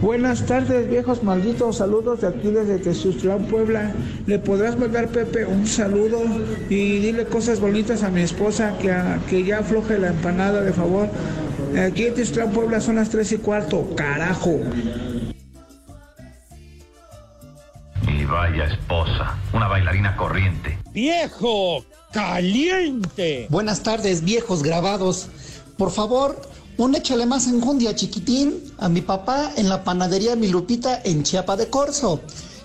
[0.00, 1.76] Buenas tardes, viejos malditos.
[1.76, 3.94] Saludos de aquí desde Tezutlán, Puebla.
[4.26, 6.20] ¿Le podrás mandar, Pepe, un saludo
[6.68, 8.92] y dile cosas bonitas a mi esposa que,
[9.28, 11.08] que ya afloje la empanada, de favor?
[11.76, 13.94] Aquí en Tezutlán, Puebla son las tres y cuarto.
[13.96, 14.60] Carajo.
[18.06, 20.78] Y vaya esposa, una bailarina corriente.
[20.92, 21.84] ¡Viejo!
[22.12, 23.48] ¡Caliente!
[23.50, 25.28] Buenas tardes, viejos grabados.
[25.76, 26.40] Por favor,
[26.76, 31.56] un échale más enjundia, chiquitín, a mi papá en la panadería Mi Lupita en Chiapa
[31.56, 32.20] de Corzo.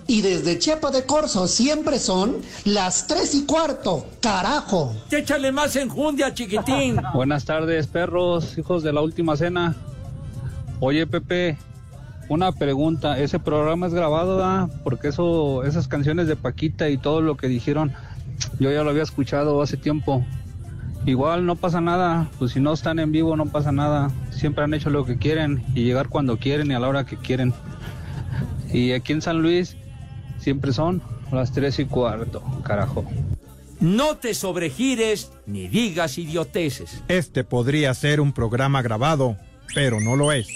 [0.09, 4.95] Y desde Chiapa de Corzo siempre son las tres y cuarto, carajo.
[5.11, 6.97] Échale más enjundia, chiquitín.
[7.13, 9.75] Buenas tardes, perros, hijos de la última cena.
[10.79, 11.59] Oye, Pepe,
[12.27, 13.19] una pregunta.
[13.19, 14.67] ¿Ese programa es grabado, da?
[14.83, 17.93] Porque eso, esas canciones de Paquita y todo lo que dijeron,
[18.59, 20.25] yo ya lo había escuchado hace tiempo.
[21.05, 24.09] Igual no pasa nada, pues si no están en vivo no pasa nada.
[24.31, 27.15] Siempre han hecho lo que quieren y llegar cuando quieren y a la hora que
[27.15, 27.53] quieren.
[28.71, 29.75] Y aquí en San Luis
[30.39, 33.05] siempre son las tres y cuarto, carajo.
[33.79, 37.01] No te sobregires ni digas idioteces.
[37.07, 39.37] Este podría ser un programa grabado,
[39.73, 40.47] pero no lo es.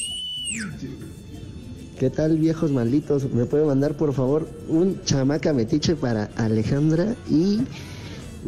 [1.97, 3.31] ¿Qué tal, viejos malditos?
[3.31, 7.61] ¿Me puede mandar, por favor, un chamaca metiche para Alejandra y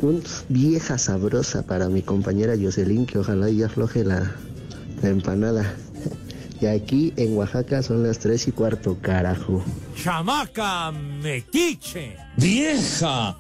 [0.01, 4.35] un vieja sabrosa para mi compañera Jocelyn, que ojalá ya afloje la,
[5.01, 5.73] la empanada?
[6.61, 9.61] Y aquí en Oaxaca son las tres y cuarto, carajo.
[10.01, 12.15] Chamaca metiche.
[12.37, 13.37] Vieja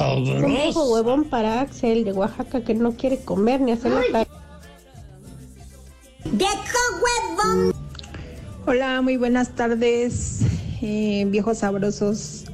[0.00, 4.38] Un viejo huevón para Axel de Oaxaca que no quiere comer ni hacer la tarea.
[8.66, 10.40] Hola, muy buenas tardes,
[10.82, 12.44] eh, viejos sabrosos.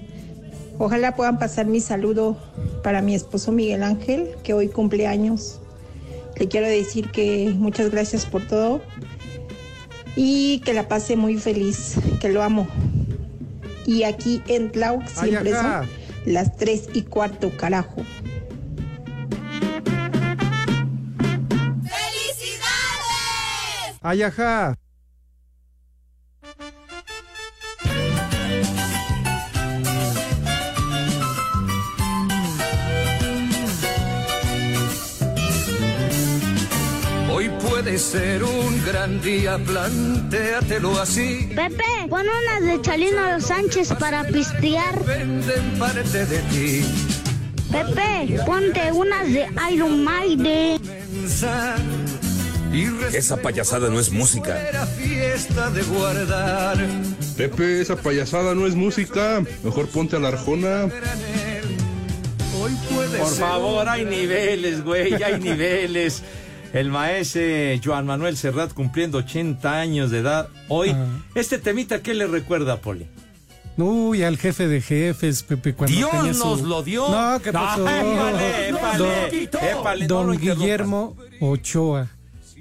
[0.78, 2.36] Ojalá puedan pasar mi saludo
[2.82, 5.60] para mi esposo Miguel Ángel, que hoy cumple años.
[6.36, 8.80] Le quiero decir que muchas gracias por todo
[10.16, 12.68] y que la pase muy feliz, que lo amo.
[13.86, 15.88] Y aquí en Tlauk siempre son
[16.26, 18.02] las tres y cuarto, carajo.
[24.06, 24.76] Ay, ajá.
[37.94, 41.48] Puede ser un gran día, plantéatelo así.
[41.54, 45.04] Pepe, pon unas de Chalino Los Sánchez para pistear.
[45.04, 46.84] Venden parte de ti.
[47.70, 50.80] Pepe, ponte unas de Iron Maiden.
[53.12, 54.58] Esa payasada no es música.
[57.36, 59.40] Pepe, esa payasada no es música.
[59.62, 60.88] Mejor ponte a la arjona.
[63.18, 66.22] Por favor, hay niveles, güey, hay niveles.
[66.74, 67.40] El maestro
[67.82, 70.48] Joan Manuel Serrat cumpliendo 80 años de edad.
[70.68, 71.06] Hoy, Ah.
[71.34, 73.06] este temita, ¿qué le recuerda, Poli?
[73.76, 77.08] Uy, al jefe de jefes, Pepe, cuando Dios tenía su- nos lo dio.
[77.08, 77.88] No, ¿qué pasó?
[77.88, 80.36] épale, épale, Don, épale, no don.
[80.38, 82.08] Guillermo Ochoa.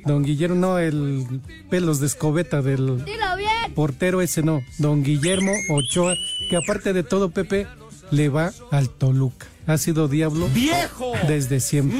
[0.05, 1.25] Don Guillermo, no, el
[1.69, 3.73] pelos de escobeta del Dilo bien.
[3.73, 4.61] portero ese no.
[4.79, 6.15] Don Guillermo Ochoa,
[6.49, 7.67] que aparte de todo, Pepe,
[8.11, 9.47] le va al Toluca.
[9.65, 10.49] Ha sido diablo.
[10.53, 11.13] ¡Viejo!
[11.27, 11.99] Desde siempre.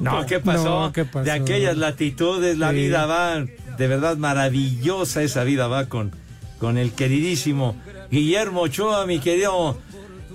[0.00, 0.64] No, ¿qué pasó?
[0.86, 1.24] No, ¿qué pasó?
[1.24, 2.76] De aquellas latitudes, la Sí.
[2.76, 6.12] vida va, de verdad maravillosa esa vida va con,
[6.58, 7.74] con el queridísimo
[8.10, 9.78] Guillermo Ochoa, mi querido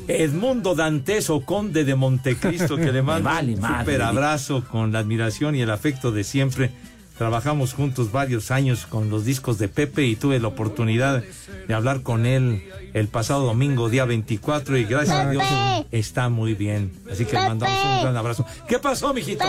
[0.08, 5.00] Edmundo Dantes o Conde de Montecristo, que le mando vale un super abrazo con la
[5.00, 6.72] admiración y el afecto de siempre.
[7.18, 11.24] Trabajamos juntos varios años con los discos de Pepe y tuve la oportunidad
[11.68, 15.44] de hablar con él el pasado domingo, día 24, y gracias a Dios
[15.92, 16.92] está muy bien.
[17.10, 18.46] Así que le mandamos un gran abrazo.
[18.68, 19.46] ¿Qué pasó, mijito?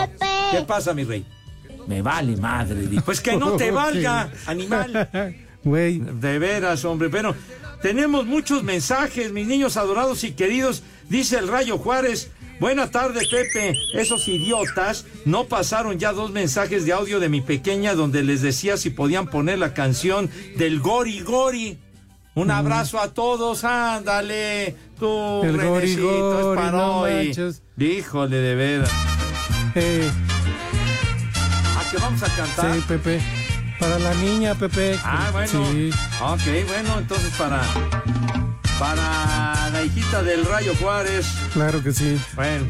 [0.51, 1.25] ¿Qué pasa, mi rey?
[1.87, 2.87] Me vale madre.
[2.87, 3.03] dijo.
[3.03, 5.09] Pues que no te valga, animal.
[5.63, 5.99] Güey.
[5.99, 7.09] De veras, hombre.
[7.09, 7.35] Pero
[7.81, 10.83] tenemos muchos mensajes, mis niños adorados y queridos.
[11.09, 12.31] Dice el Rayo Juárez.
[12.59, 13.77] Buena tarde, Pepe.
[13.93, 18.77] Esos idiotas no pasaron ya dos mensajes de audio de mi pequeña donde les decía
[18.77, 21.77] si podían poner la canción del Gori Gori.
[22.35, 24.75] Un abrazo a todos, ándale.
[24.99, 27.11] Tú, El Gori Renecito, es Gori, para no hoy.
[27.27, 27.61] manches.
[27.77, 28.91] Híjole, de veras.
[29.75, 30.09] Eh,
[31.79, 32.75] ¿A que vamos a cantar?
[32.75, 33.19] sí, Pepe.
[33.79, 34.97] Para la niña, Pepe.
[35.03, 35.47] Ah, bueno.
[35.71, 35.89] Sí.
[36.21, 37.61] Ok, bueno, entonces para
[38.79, 41.25] para la hijita del Rayo Juárez.
[41.53, 42.19] Claro que sí.
[42.35, 42.65] Bueno.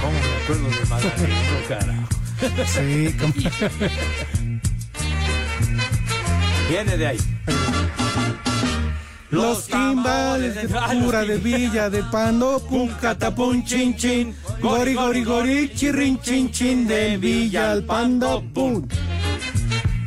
[0.00, 1.36] ¿Cómo me acuerdo de Magdaleno,
[1.68, 2.08] carajo?
[2.66, 3.34] Sí, como-
[6.68, 7.18] Viene de ahí.
[9.30, 14.34] Los timbales de pura de Villa del Pando, pum, catapum, chin, chin.
[14.60, 18.86] Gori, gori, gori, chirrin, chin, chin, del Villa al Pando, pum.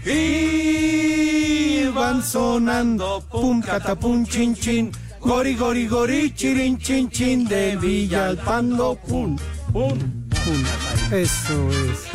[0.05, 4.91] Y van sonando, pum, catapum, chin, chin.
[5.19, 9.35] Gori, gori, gori, chirin, chin, chin, de Villa al Pando, pum.
[9.73, 9.97] Pum.
[9.97, 10.63] Pum.
[11.11, 12.05] Eso es.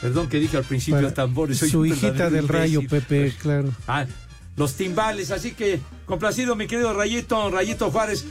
[0.00, 1.58] Perdón que dije al principio Para tambores.
[1.58, 2.80] soy su un hijita del rayo.
[2.88, 3.70] Pepe, claro.
[3.86, 4.06] Ah,
[4.56, 8.24] los timbales, así que complacido mi querido Rayito, Rayito Juárez.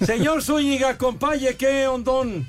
[0.00, 2.48] Señor Zúñiga, acompañe, ¿qué ondón?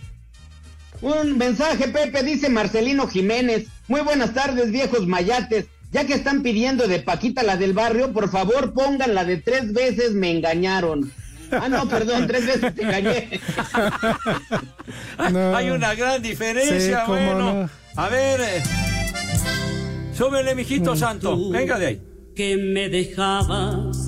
[1.02, 3.68] Un mensaje, Pepe, dice Marcelino Jiménez.
[3.88, 5.66] Muy buenas tardes, viejos mayates.
[5.92, 9.74] Ya que están pidiendo de Paquita la del barrio, por favor pongan la de tres
[9.74, 11.12] veces me engañaron.
[11.52, 13.40] Ah, no, perdón, tres veces te engañé.
[15.32, 15.56] No.
[15.56, 17.40] Hay una gran diferencia, Sí, bueno.
[17.54, 17.70] no.
[17.96, 18.64] A ver, eh,
[20.18, 21.50] súbele, mijito santo.
[21.52, 22.02] Venga de ahí.
[22.36, 24.08] que me dejabas,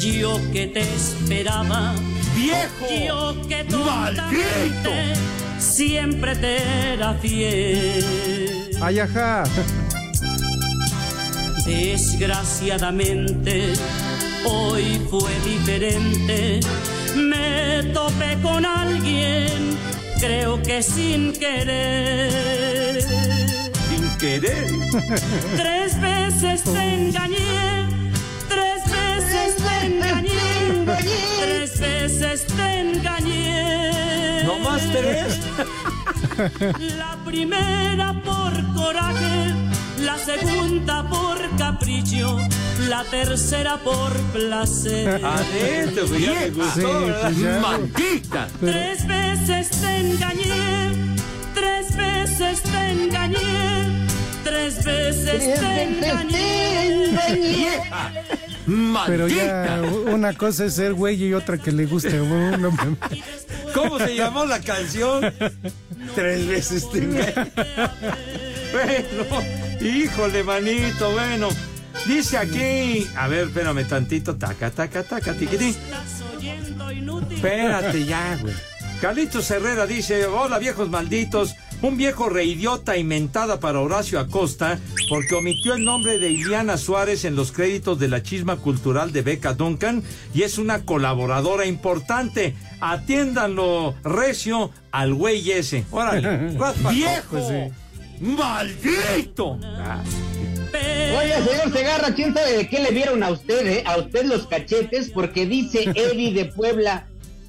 [0.00, 1.94] yo que te esperaba,
[2.34, 4.90] viejo, yo que maldito,
[5.58, 8.45] siempre te era fiel.
[8.80, 9.42] Ay, ajá.
[11.64, 13.72] Desgraciadamente,
[14.44, 16.60] hoy fue diferente.
[17.16, 19.76] Me topé con alguien,
[20.20, 23.02] creo que sin querer.
[23.02, 24.66] Sin querer.
[25.56, 27.88] Tres veces te engañé,
[28.48, 30.84] tres veces te engañé,
[31.40, 33.35] tres veces te engañé.
[34.58, 35.38] ¿No más tres?
[36.96, 39.52] La primera por coraje,
[40.02, 42.38] la segunda por capricho,
[42.88, 45.24] la tercera por placer.
[45.24, 47.20] Adentro, pues ya me gustó, Sí, ¿verdad?
[47.22, 47.60] pues ya.
[47.60, 48.48] Maldita.
[48.60, 51.14] Tres veces te engañé,
[51.54, 54.06] tres veces te engañé,
[54.44, 57.06] tres veces te engañé.
[59.06, 59.80] Pero ya
[60.12, 62.76] una cosa es ser güey y otra que le guste a uno.
[63.74, 65.32] ¿Cómo se llamó la canción?
[66.14, 67.00] Tres veces te.
[68.72, 69.24] Bueno,
[69.80, 71.48] híjole, manito, bueno.
[72.06, 75.74] Dice aquí, a ver, espérame tantito, taca, taca, taca, tiquitín.
[77.30, 78.54] Espérate ya, güey.
[79.00, 85.74] Carlitos Herrera dice, hola viejos malditos, un viejo reidiota inventada para Horacio Acosta porque omitió
[85.74, 90.02] el nombre de Iliana Suárez en los créditos de la chisma cultural de Beca Duncan
[90.34, 92.54] y es una colaboradora importante.
[92.80, 95.84] Atiéndanlo recio al güey ese.
[95.90, 96.56] Órale,
[96.90, 97.70] Viejo.
[98.20, 99.58] ¡Maldito!
[99.62, 100.02] Ah,
[101.18, 103.82] Oye, señor Segarra, ¿quién sabe de qué le vieron a usted, eh?
[103.86, 107.06] A usted los cachetes, porque dice Eddie de Puebla,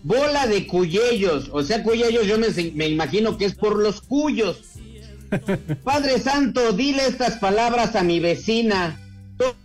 [0.08, 1.50] bola de cuyellos.
[1.52, 4.62] O sea, cuyellos yo me, me imagino que es por los cuyos.
[5.84, 9.00] Padre Santo, dile estas palabras a mi vecina.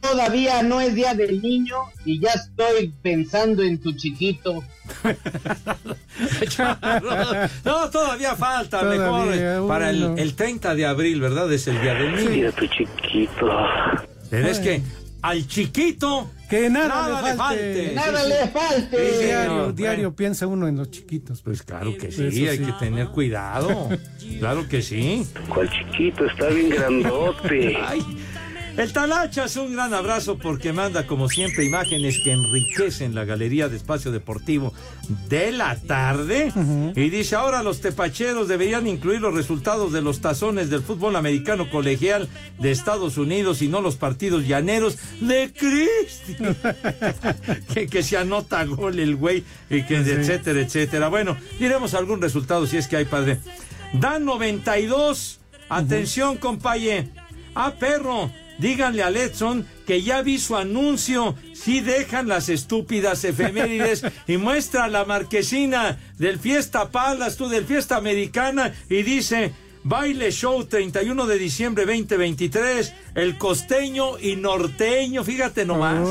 [0.02, 4.62] Todavía no es día del niño y ya estoy pensando en tu chiquito.
[7.64, 9.28] No, todavía falta, Todavía, mejor.
[9.34, 11.50] eh, Para el, el 30 de abril, ¿verdad?
[11.52, 12.30] Es el día del niño.
[12.30, 13.46] Mira tu chiquito.
[14.30, 14.82] Pero es que
[15.22, 17.92] al chiquito que nada, nada le falte.
[17.94, 18.96] Nada le falte.
[19.12, 19.74] Sí, diario, señor.
[19.74, 21.40] diario piensa uno en los chiquitos.
[21.40, 22.64] Pues claro que Eso sí, hay sí.
[22.64, 23.88] que tener cuidado.
[24.38, 25.26] Claro que sí.
[25.48, 26.24] ¿Cuál chiquito?
[26.26, 27.76] Está bien grandote.
[27.86, 28.00] Ay,
[28.76, 33.76] el Talachas, un gran abrazo porque manda como siempre imágenes que enriquecen la galería de
[33.76, 34.72] espacio deportivo
[35.28, 36.52] de la tarde.
[36.96, 41.70] Y dice, ahora los tepacheros deberían incluir los resultados de los tazones del fútbol americano
[41.70, 46.36] colegial de Estados Unidos y no los partidos llaneros de Cristi.
[47.74, 51.08] que, que se anota gol el güey, y que, etcétera, etcétera.
[51.08, 53.38] Bueno, diremos algún resultado si es que hay, padre.
[53.92, 55.40] Dan 92.
[55.68, 57.10] Atención, compaye.
[57.54, 58.30] Ah, perro.
[58.62, 61.34] Díganle a Letson que ya vi su anuncio.
[61.52, 67.96] Si dejan las estúpidas efemérides y muestra la marquesina del Fiesta Palas, tú del Fiesta
[67.96, 69.52] Americana, y dice.
[69.84, 76.08] Baile Show 31 de diciembre 2023, el costeño y norteño, fíjate nomás.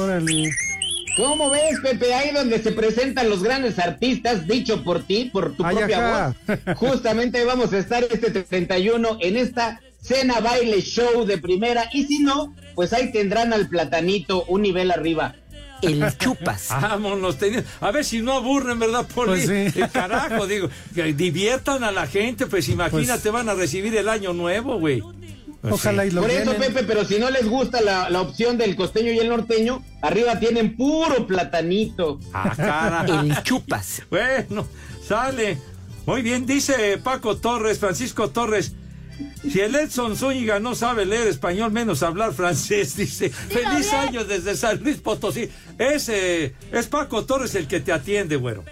[1.16, 2.14] ¿Cómo ves, Pepe?
[2.14, 6.36] Ahí donde se presentan los grandes artistas, dicho por ti, por tu Ay, propia ajá.
[6.48, 6.78] voz.
[6.78, 11.90] Justamente ahí vamos a estar este 31 en esta cena baile show de primera.
[11.94, 15.36] Y si no, pues ahí tendrán al platanito un nivel arriba.
[15.82, 16.68] El chupas.
[16.82, 19.32] Vámonos, teni- a ver si no aburren, ¿verdad, Poli?
[19.32, 19.80] Pues sí.
[19.82, 24.34] Eh, Carajo, digo, que diviertan a la gente, pues imagínate, van a recibir el año
[24.34, 25.02] nuevo, güey.
[25.62, 26.10] Pues Ojalá sí.
[26.10, 26.54] y lo Por eso.
[26.56, 30.40] Pepe, pero si no les gusta la, la opción del costeño y el norteño, arriba
[30.40, 32.20] tienen puro platanito.
[32.34, 33.06] Ah, cara.
[33.22, 34.02] El chupas.
[34.10, 34.68] Bueno,
[35.08, 35.58] sale.
[36.08, 38.74] Muy bien, dice Paco Torres, Francisco Torres.
[39.50, 43.30] Si el Edson Zúñiga no sabe leer español, menos hablar francés, dice.
[43.30, 45.50] Feliz año desde San Luis Potosí.
[45.78, 48.64] Ese es Paco Torres el que te atiende, güero.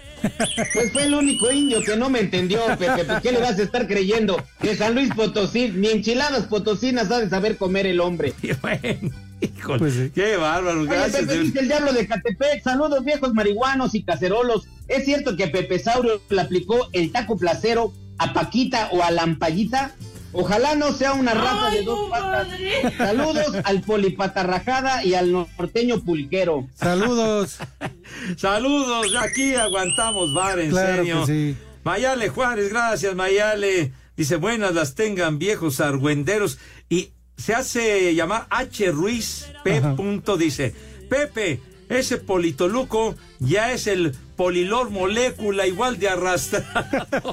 [0.74, 3.04] Pues fue el único indio que no me entendió, Pepe.
[3.04, 7.18] ¿Por qué le vas a estar creyendo que San Luis Potosí, ni enchiladas potosinas ha
[7.20, 8.32] de saber comer el hombre?
[8.42, 9.10] Y bueno,
[9.40, 11.22] híjole, qué bárbaro, Oye, gracias.
[11.22, 14.66] Pepe, de- dice el diablo de Catepec, saludos viejos marihuanos y cacerolos.
[14.88, 19.94] ¿Es cierto que Pepe Saurio le aplicó el taco placero a Paquita o a Lampallita?
[20.32, 22.48] Ojalá no sea una raza de dos patas.
[22.96, 26.68] Saludos al polipatarrajada y al norteño pulquero.
[26.76, 27.58] Saludos.
[28.36, 31.20] Saludos, aquí aguantamos bar, en Claro serio.
[31.20, 31.56] que sí.
[31.82, 33.92] Mayale Juárez, gracias, Mayale.
[34.16, 36.58] Dice, buenas las tengan viejos argüenderos.
[36.88, 38.90] Y se hace llamar H.
[38.92, 39.78] Ruiz P.
[39.78, 39.96] Ajá.
[39.96, 40.74] Punto, dice,
[41.08, 47.32] Pepe, ese politoluco ya es el polilor molécula igual de arrastrado.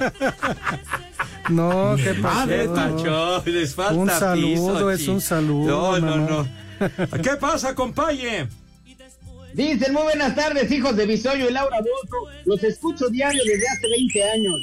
[1.48, 3.42] No, ¿qué pasó?
[3.46, 5.68] les falta Un saludo, piso, es un saludo.
[5.68, 6.46] No, no, mamá.
[6.80, 7.22] no.
[7.22, 8.48] ¿Qué pasa, compañe?
[9.54, 12.30] Dicen, muy buenas tardes, hijos de Bisoyo y Laura Bozo.
[12.44, 14.54] Los escucho diario desde hace 20 años.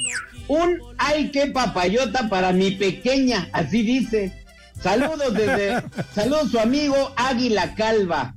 [0.48, 4.32] Un ay qué papayota para mi pequeña, así dice.
[4.80, 5.82] Saludos desde,
[6.14, 8.34] saludos su amigo Águila Calva.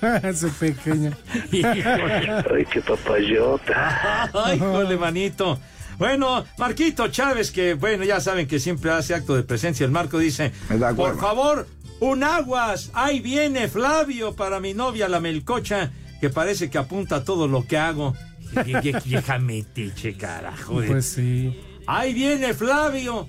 [0.22, 1.10] Ese pequeño.
[1.52, 4.30] Ay, qué papayota.
[4.32, 5.58] Ay, jole, manito.
[6.04, 9.86] Bueno, Marquito Chávez, que bueno, ya saben que siempre hace acto de presencia.
[9.86, 10.52] El Marco dice,
[10.96, 11.66] por favor,
[12.00, 12.90] un aguas.
[12.92, 17.78] Ahí viene Flavio para mi novia, la melcocha, que parece que apunta todo lo que
[17.78, 18.14] hago.
[19.06, 20.82] Vieja metiche, carajo.
[20.82, 20.88] eh.
[20.88, 21.58] Pues sí.
[21.86, 23.26] Ahí viene Flavio.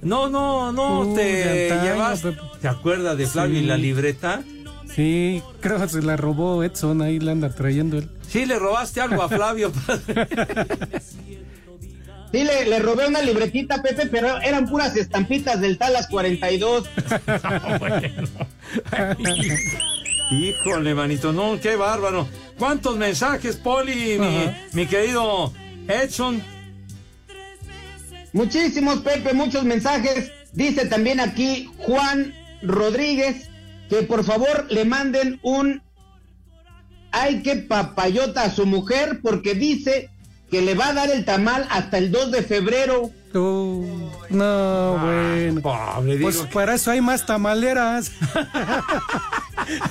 [0.00, 2.22] No, no, no, Uh, te antaño, llevas.
[2.62, 4.42] ¿Te acuerdas de Flavio y la libreta?
[4.94, 8.08] Sí, creo que se la robó Edson, ahí la anda trayendo él.
[8.26, 9.70] Sí, le robaste algo a Flavio.
[12.36, 16.86] Sí, le, le robé una libretita, Pepe, pero eran puras estampitas del Talas 42.
[20.30, 22.28] Híjole, manito, no, qué bárbaro.
[22.58, 24.18] ¿Cuántos mensajes, Poli,
[24.74, 25.50] mi, querido
[25.88, 26.42] Edson?
[28.34, 30.30] Muchísimos, Pepe, muchos mensajes.
[30.52, 33.48] Dice también aquí Juan Rodríguez
[33.88, 35.80] que por favor le manden un
[37.12, 40.10] ay que papayota a su mujer porque dice
[40.56, 43.10] que le va a dar el tamal hasta el 2 de febrero.
[43.34, 45.60] Uh, no, bueno.
[45.60, 48.10] Pobre, Pues para eso hay más tamaleras.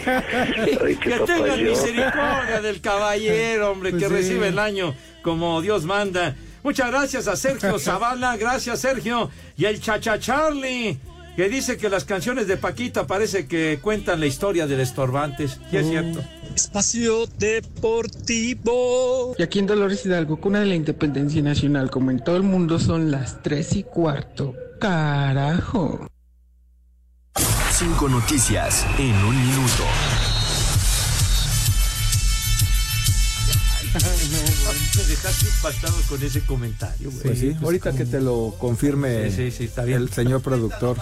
[0.08, 4.16] Ay, que tengan misericordia del caballero, hombre, Pues que sí.
[4.16, 6.36] recibe el año como Dios manda.
[6.64, 9.30] Muchas gracias a Sergio Zavala, gracias Sergio.
[9.58, 10.98] Y el Chacha Charlie,
[11.36, 15.60] que dice que las canciones de Paquita parece que cuentan la historia del estorbantes.
[15.72, 16.24] Y es cierto.
[16.56, 18.86] Espacio Deportivo.
[19.38, 22.80] Y aquí en Dolores Hidalgo, cuna de la independencia nacional, como en todo el mundo,
[22.80, 24.54] son las tres y cuarto.
[24.80, 26.08] Carajo.
[27.72, 29.84] Cinco noticias en un minuto.
[35.06, 37.22] Me dejaste impactado con ese comentario, güey.
[37.24, 40.02] Pues sí, ahorita que te lo confirme Sí, sí, sí, está bien.
[40.02, 40.98] el señor productor.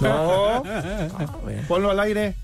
[0.00, 0.62] No,
[1.68, 2.34] ponlo al aire.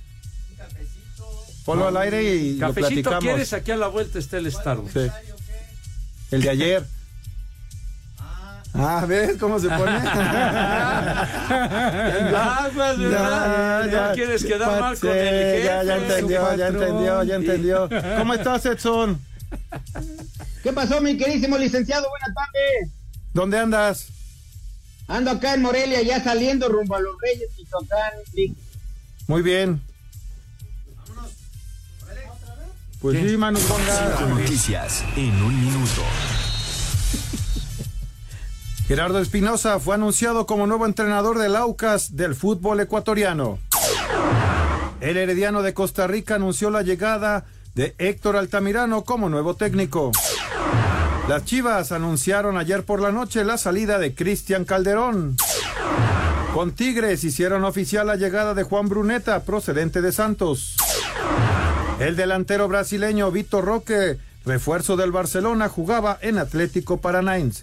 [1.64, 3.24] Ponlo al aire y lo Cafecito, platicamos.
[3.24, 3.52] ¿quieres?
[3.54, 4.92] Aquí a la vuelta está el Starbucks.
[4.92, 5.06] Sí.
[6.32, 6.84] El de ayer.
[8.74, 9.90] Ah, ¿ves cómo se pone?
[12.36, 14.08] Aguas, ¿verdad?
[14.08, 15.64] ¿No quieres quedar mal con el jefe?
[15.64, 17.88] Ya, ya entendió, ya entendió, ya entendió.
[18.18, 19.18] ¿Cómo estás, Edson?
[20.62, 22.08] ¿Qué pasó, mi queridísimo licenciado?
[22.08, 22.90] Buenas tardes.
[23.32, 24.08] ¿Dónde andas?
[25.08, 28.12] Ando acá en Morelia, ya saliendo rumbo a los Reyes, Michoacán.
[29.26, 29.82] Muy bien.
[33.00, 34.16] Pues sí, Manu Ponga.
[34.18, 36.02] Cinco noticias en un minuto.
[38.86, 43.58] Gerardo Espinosa fue anunciado como nuevo entrenador del Aucas del fútbol ecuatoriano.
[45.00, 50.12] El Herediano de Costa Rica anunció la llegada de Héctor Altamirano como nuevo técnico.
[51.28, 55.36] Las Chivas anunciaron ayer por la noche la salida de Cristian Calderón.
[56.52, 60.76] Con Tigres hicieron oficial la llegada de Juan Bruneta, procedente de Santos.
[62.00, 67.60] El delantero brasileño Vitor Roque, refuerzo del Barcelona, jugaba en Atlético Paranaense.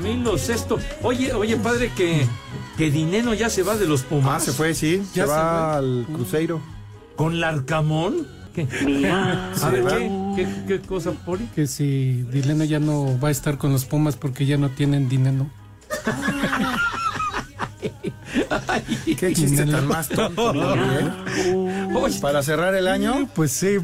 [0.00, 0.78] Camilo Sexto.
[1.02, 2.26] Oye, oye, padre, que,
[2.78, 4.36] que Dineno ya se va de los Pumas.
[4.36, 5.02] Ah, se fue, sí.
[5.14, 5.78] Ya se se va fue.
[5.78, 6.60] al Cruzeiro.
[7.16, 8.26] ¿Con Larcamón?
[8.54, 8.66] ¿Qué?
[8.84, 9.52] Mira.
[9.62, 11.44] A ver, ¿qué, qué, qué cosa, Poli?
[11.54, 15.08] Que si Dileno ya no va a estar con los Pumas porque ya no tienen
[15.10, 15.46] dinero.
[19.18, 20.54] Qué chiste tan más tonto.
[20.54, 20.74] ¿no?
[20.76, 21.10] ¿Eh?
[22.22, 23.28] Para cerrar el año.
[23.34, 23.76] Pues sí,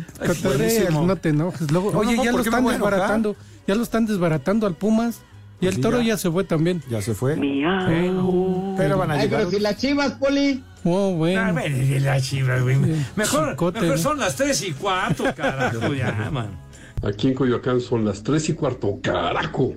[0.42, 1.02] buenísimo.
[1.02, 1.70] no te enojes.
[1.70, 3.36] Luego, No, oye, no, ya lo ¿por qué me están desbaratando.
[3.66, 5.20] Ya lo están desbaratando al Pumas.
[5.58, 6.04] Y Pues el sí, toro ya.
[6.08, 6.16] ya.
[6.18, 6.82] se fue también.
[6.90, 7.34] Ya se fue.
[7.36, 9.40] Pero Pero van a Ay, llegar.
[9.40, 10.62] pero si las chivas, Poli.
[10.84, 11.40] Oh, bueno.
[11.40, 12.76] A ver, de la chivas, güey.
[13.16, 14.02] Mejor, Chicote, mejor ¿no?
[14.02, 16.60] son las tres y cuarto, carajo, ya, man.
[17.02, 18.98] Aquí en Coyoacán son las tres y cuarto.
[19.02, 19.72] Carajo.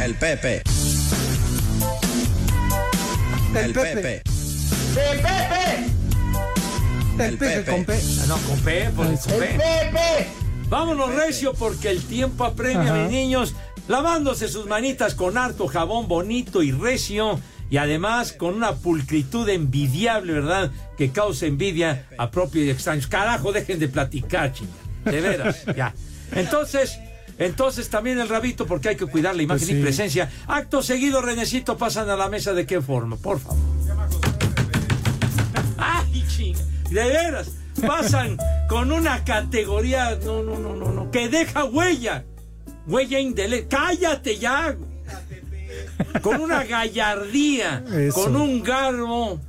[0.00, 0.62] El Pepe.
[3.54, 4.22] El Pepe.
[4.96, 5.86] ¡El Pepe!
[7.18, 7.92] El Pepe con P.
[8.20, 9.38] Ah, No, con P, por ¡El con P.
[9.38, 10.41] Pepe!
[10.72, 13.54] Vámonos, Recio, porque el tiempo apremia, mis niños.
[13.88, 17.38] Lavándose sus manitas con harto jabón bonito y recio.
[17.68, 20.70] Y además con una pulcritud envidiable, ¿verdad?
[20.96, 23.06] Que causa envidia a propios y extraños.
[23.06, 24.70] Carajo, dejen de platicar, chinga.
[25.04, 25.92] De veras, ya.
[26.32, 26.98] Entonces,
[27.38, 29.78] entonces también el rabito, porque hay que cuidar la imagen Pues sí.
[29.78, 30.30] y presencia.
[30.46, 33.58] Acto seguido, Renecito, pasan a la mesa de qué forma, por favor.
[35.76, 36.60] ¡Ay, chinga!
[36.88, 37.48] De veras,
[37.80, 38.36] pasan
[38.68, 42.24] con una categoría, no, no, no, no, no, que deja huella.
[42.86, 43.68] Huella indeleble.
[43.68, 44.76] ¡Cállate ya!
[46.20, 48.24] Con una gallardía, Eso.
[48.24, 49.40] con un garbo,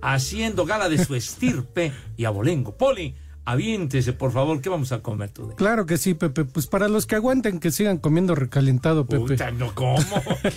[0.00, 2.76] haciendo gala de su estirpe y abolengo.
[2.76, 5.50] Poli, aviéntese, por favor, ¿qué vamos a comer tú?
[5.56, 6.44] Claro que sí, Pepe.
[6.44, 9.36] Pues para los que aguanten, que sigan comiendo recalentado, Pepe.
[9.52, 9.98] No, ¿cómo?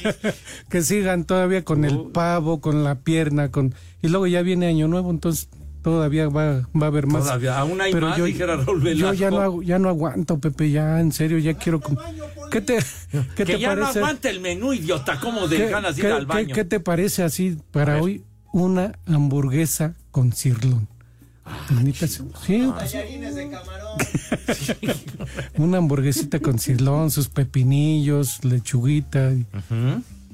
[0.70, 4.88] que sigan todavía con el pavo, con la pierna, con y luego ya viene Año
[4.88, 5.49] Nuevo, entonces
[5.84, 7.26] todavía va, va a haber más.
[7.26, 10.72] Todavía, aún hay Pero más, yo, dijera Raúl yo ya no, ya no aguanto, Pepe,
[10.72, 11.80] ya en serio, ya quiero...
[12.50, 12.80] ¿Qué te,
[13.12, 14.00] qué que te ya no parece?
[14.00, 16.56] aguanta el menú, idiota, como de ¿Qué, ganas de ir qué- al qué- baño.
[16.56, 20.88] qué te parece así para hoy una hamburguesa con cirlón?
[21.84, 22.24] Neta, sí,
[22.78, 22.96] pues,
[25.58, 29.32] una hamburguesita con cirlón, sus pepinillos, lechuguita,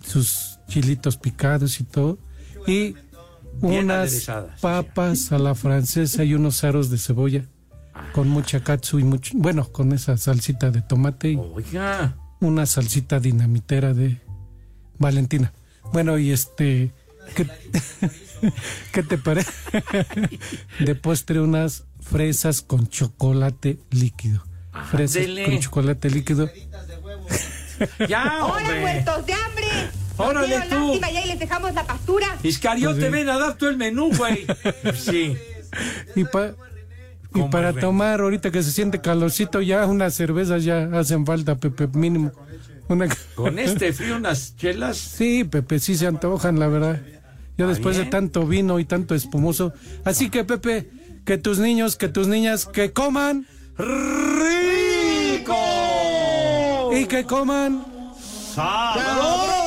[0.06, 2.20] sus chilitos picados y todo.
[2.68, 2.96] Y
[3.62, 4.28] Bien unas
[4.62, 7.44] papas a la francesa y unos aros de cebolla
[8.14, 13.20] con mucha katsu y mucho, bueno, con esa salsita de tomate y Oiga, una salsita
[13.20, 14.18] dinamitera de
[14.98, 15.52] Valentina.
[15.92, 16.94] Bueno, y este,
[17.36, 17.48] ¿qué,
[18.94, 19.52] ¿qué te parece?
[20.80, 24.44] De postre unas fresas con chocolate líquido.
[24.92, 26.50] Fresas con chocolate líquido.
[28.08, 28.82] ya, ¡Hola, hombre.
[28.82, 29.59] muertos de hambre!
[30.24, 30.76] Órale, tú.
[30.88, 32.28] lástima, ya ahí les dejamos la pastura.
[32.44, 33.12] Iscariote, Pues sí.
[33.12, 34.46] ven a dar tú el menú, güey.
[34.96, 35.36] Sí.
[36.16, 36.54] Y, pa- y
[37.32, 37.82] ¿Cómo para ven?
[37.82, 42.32] tomar, ahorita que se siente calorcito, ya unas cervezas ya hacen falta, Pepe, mínimo.
[42.88, 43.08] Una...
[43.36, 44.98] Con este frío, unas chelas.
[44.98, 47.02] Sí, Pepe, sí se antojan, la verdad.
[47.58, 49.74] Ya después de tanto vino y tanto espumoso.
[50.06, 50.90] Así que, Pepe,
[51.26, 53.46] que tus niños, que tus niñas, que coman
[53.78, 55.56] ¡Rico!
[56.94, 57.86] y que coman
[58.56, 59.59] ¡Sabroso!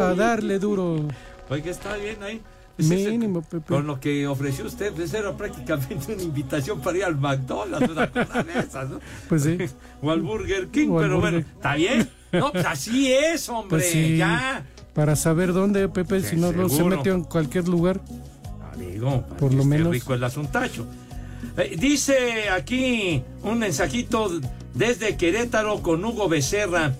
[0.00, 1.06] A darle duro.
[1.48, 2.40] Oiga, está bien ahí.
[2.78, 3.66] Ese es Mínimo, Pepe.
[3.66, 8.10] Con lo que ofreció usted, pues era prácticamente una invitación para ir al McDonald's, una
[8.10, 9.00] cosa de esas, ¿no?
[9.28, 9.58] Pues sí.
[10.02, 11.20] O al Burger King, O pero Burger.
[11.20, 12.08] bueno, ¿está bien?
[12.32, 14.16] No, pues así es, hombre, Pues sí.
[14.16, 14.64] ya.
[14.94, 18.00] Para saber dónde, Pepe, si no, se metió en cualquier lugar.
[18.00, 19.92] Para Por lo menos.
[19.92, 20.86] rico el asuntacho.
[21.56, 24.30] Eh, dice aquí un mensajito
[24.74, 26.94] desde Querétaro con Hugo Becerra.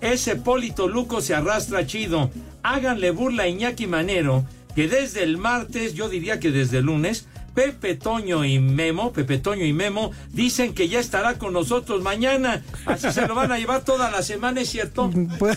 [0.00, 2.30] Ese Polito Luco se arrastra chido.
[2.62, 4.44] Háganle burla a Iñaki Manero,
[4.74, 9.38] que desde el martes, yo diría que desde el lunes, Pepe Toño y Memo, Pepe
[9.38, 12.62] Toño y Memo, dicen que ya estará con nosotros mañana.
[12.84, 15.10] Así se lo van a llevar toda la semana, ¿es cierto?
[15.38, 15.56] Pues,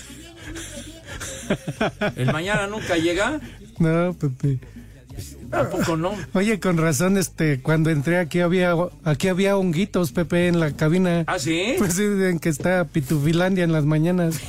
[2.16, 3.40] El mañana nunca llega.
[3.80, 4.60] no, Pepe.
[5.50, 6.14] Tampoco no.
[6.34, 11.24] Oye, con razón, este, cuando entré aquí había, aquí había honguitos, Pepe, en la cabina.
[11.28, 11.76] ¿Ah, sí?
[11.78, 14.40] Pues sí, en que está Pitufilandia en las mañanas.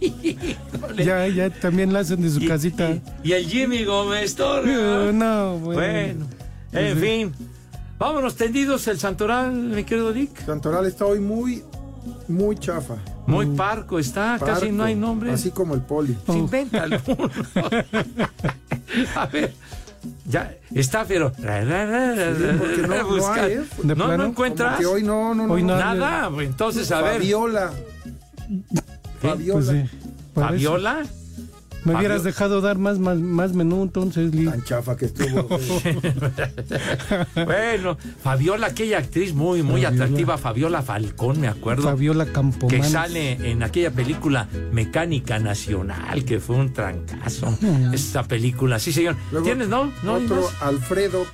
[0.96, 2.98] ya, ya también la hacen de su casita.
[3.22, 4.76] Y el Jimmy Gómez Torres.
[4.78, 5.80] Eh, no, bueno.
[5.80, 6.26] Bueno,
[6.72, 7.32] en fin.
[7.98, 10.44] Vámonos tendidos el Santoral, mi querido Dick.
[10.44, 11.62] Santoral está hoy muy,
[12.28, 12.96] muy chafa.
[13.26, 15.32] Muy parco está, casi no hay nombre.
[15.32, 16.16] Así como el poli.
[16.26, 17.30] Se inventa alguno.
[19.16, 19.52] A ver,
[20.26, 21.32] ya está, pero.
[21.32, 23.64] porque no- no hay, ¿eh?
[23.82, 24.16] ¿De no, plano?
[24.18, 24.84] no encuentras.
[24.84, 25.54] Hoy no, no, no.
[25.54, 25.76] Hoy no.
[25.76, 27.14] Nada, entonces a ver.
[27.14, 27.72] Fabiola.
[29.20, 29.64] Fabiola.
[29.64, 29.98] Pues sí.
[30.34, 30.48] Por eso.
[30.48, 31.02] Fabiola.
[31.84, 34.46] Me Fabio- hubieras dejado dar más, más, más menú entonces, Lee.
[34.46, 35.46] Tan chafa que estuvo.
[37.44, 40.04] Bueno, Fabiola, aquella actriz muy, muy Fabiola.
[40.04, 41.82] atractiva, Fabiola Falcón, me acuerdo.
[41.82, 42.90] Fabiola que Campomanes.
[42.90, 47.56] sale en aquella película Mecánica Nacional, que fue un trancazo.
[47.60, 47.92] Mm.
[47.94, 49.16] Esa película, sí, señor.
[49.30, 49.92] Luego, ¿Tienes, no?
[50.02, 50.48] ¿No Otro?
[50.60, 51.26] Alfredo,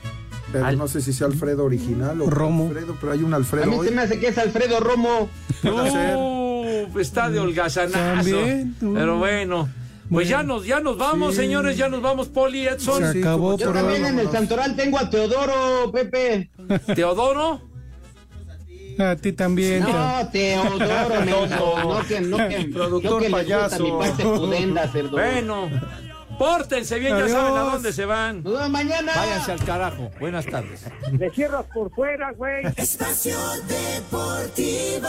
[0.52, 2.66] pero Al- no sé si sea Alfredo original o Romo.
[2.68, 3.88] Alfredo, pero hay un A Alfredo mí hoy.
[3.88, 5.28] se me hace que es Alfredo Romo.
[5.62, 7.98] Uh, está de holgazanazo.
[8.30, 8.94] También, tú.
[8.94, 9.68] Pero bueno.
[10.10, 11.42] Pues ya nos, ya nos vamos, Sí.
[11.42, 13.12] señores, ya nos vamos, Poli Edson.
[13.12, 16.50] Se acabó Yo también en el Santoral tengo a Teodoro, Pepe.
[16.94, 17.62] Teodoro.
[18.98, 19.82] A ti también.
[19.84, 20.86] No, Teodoro.
[22.00, 23.82] No que, no que, Productor no que payaso.
[23.82, 25.12] mi parte pudenda, cerdo.
[25.12, 25.70] Bueno,
[26.38, 28.42] pórtense bien, ya saben a dónde se van.
[28.42, 29.12] Nos vemos mañana.
[29.14, 30.10] Váyanse al carajo.
[30.18, 30.84] Buenas tardes.
[31.12, 32.66] Le cierras por fuera, güey.
[32.76, 33.38] Espacio
[33.68, 35.08] Deportivo.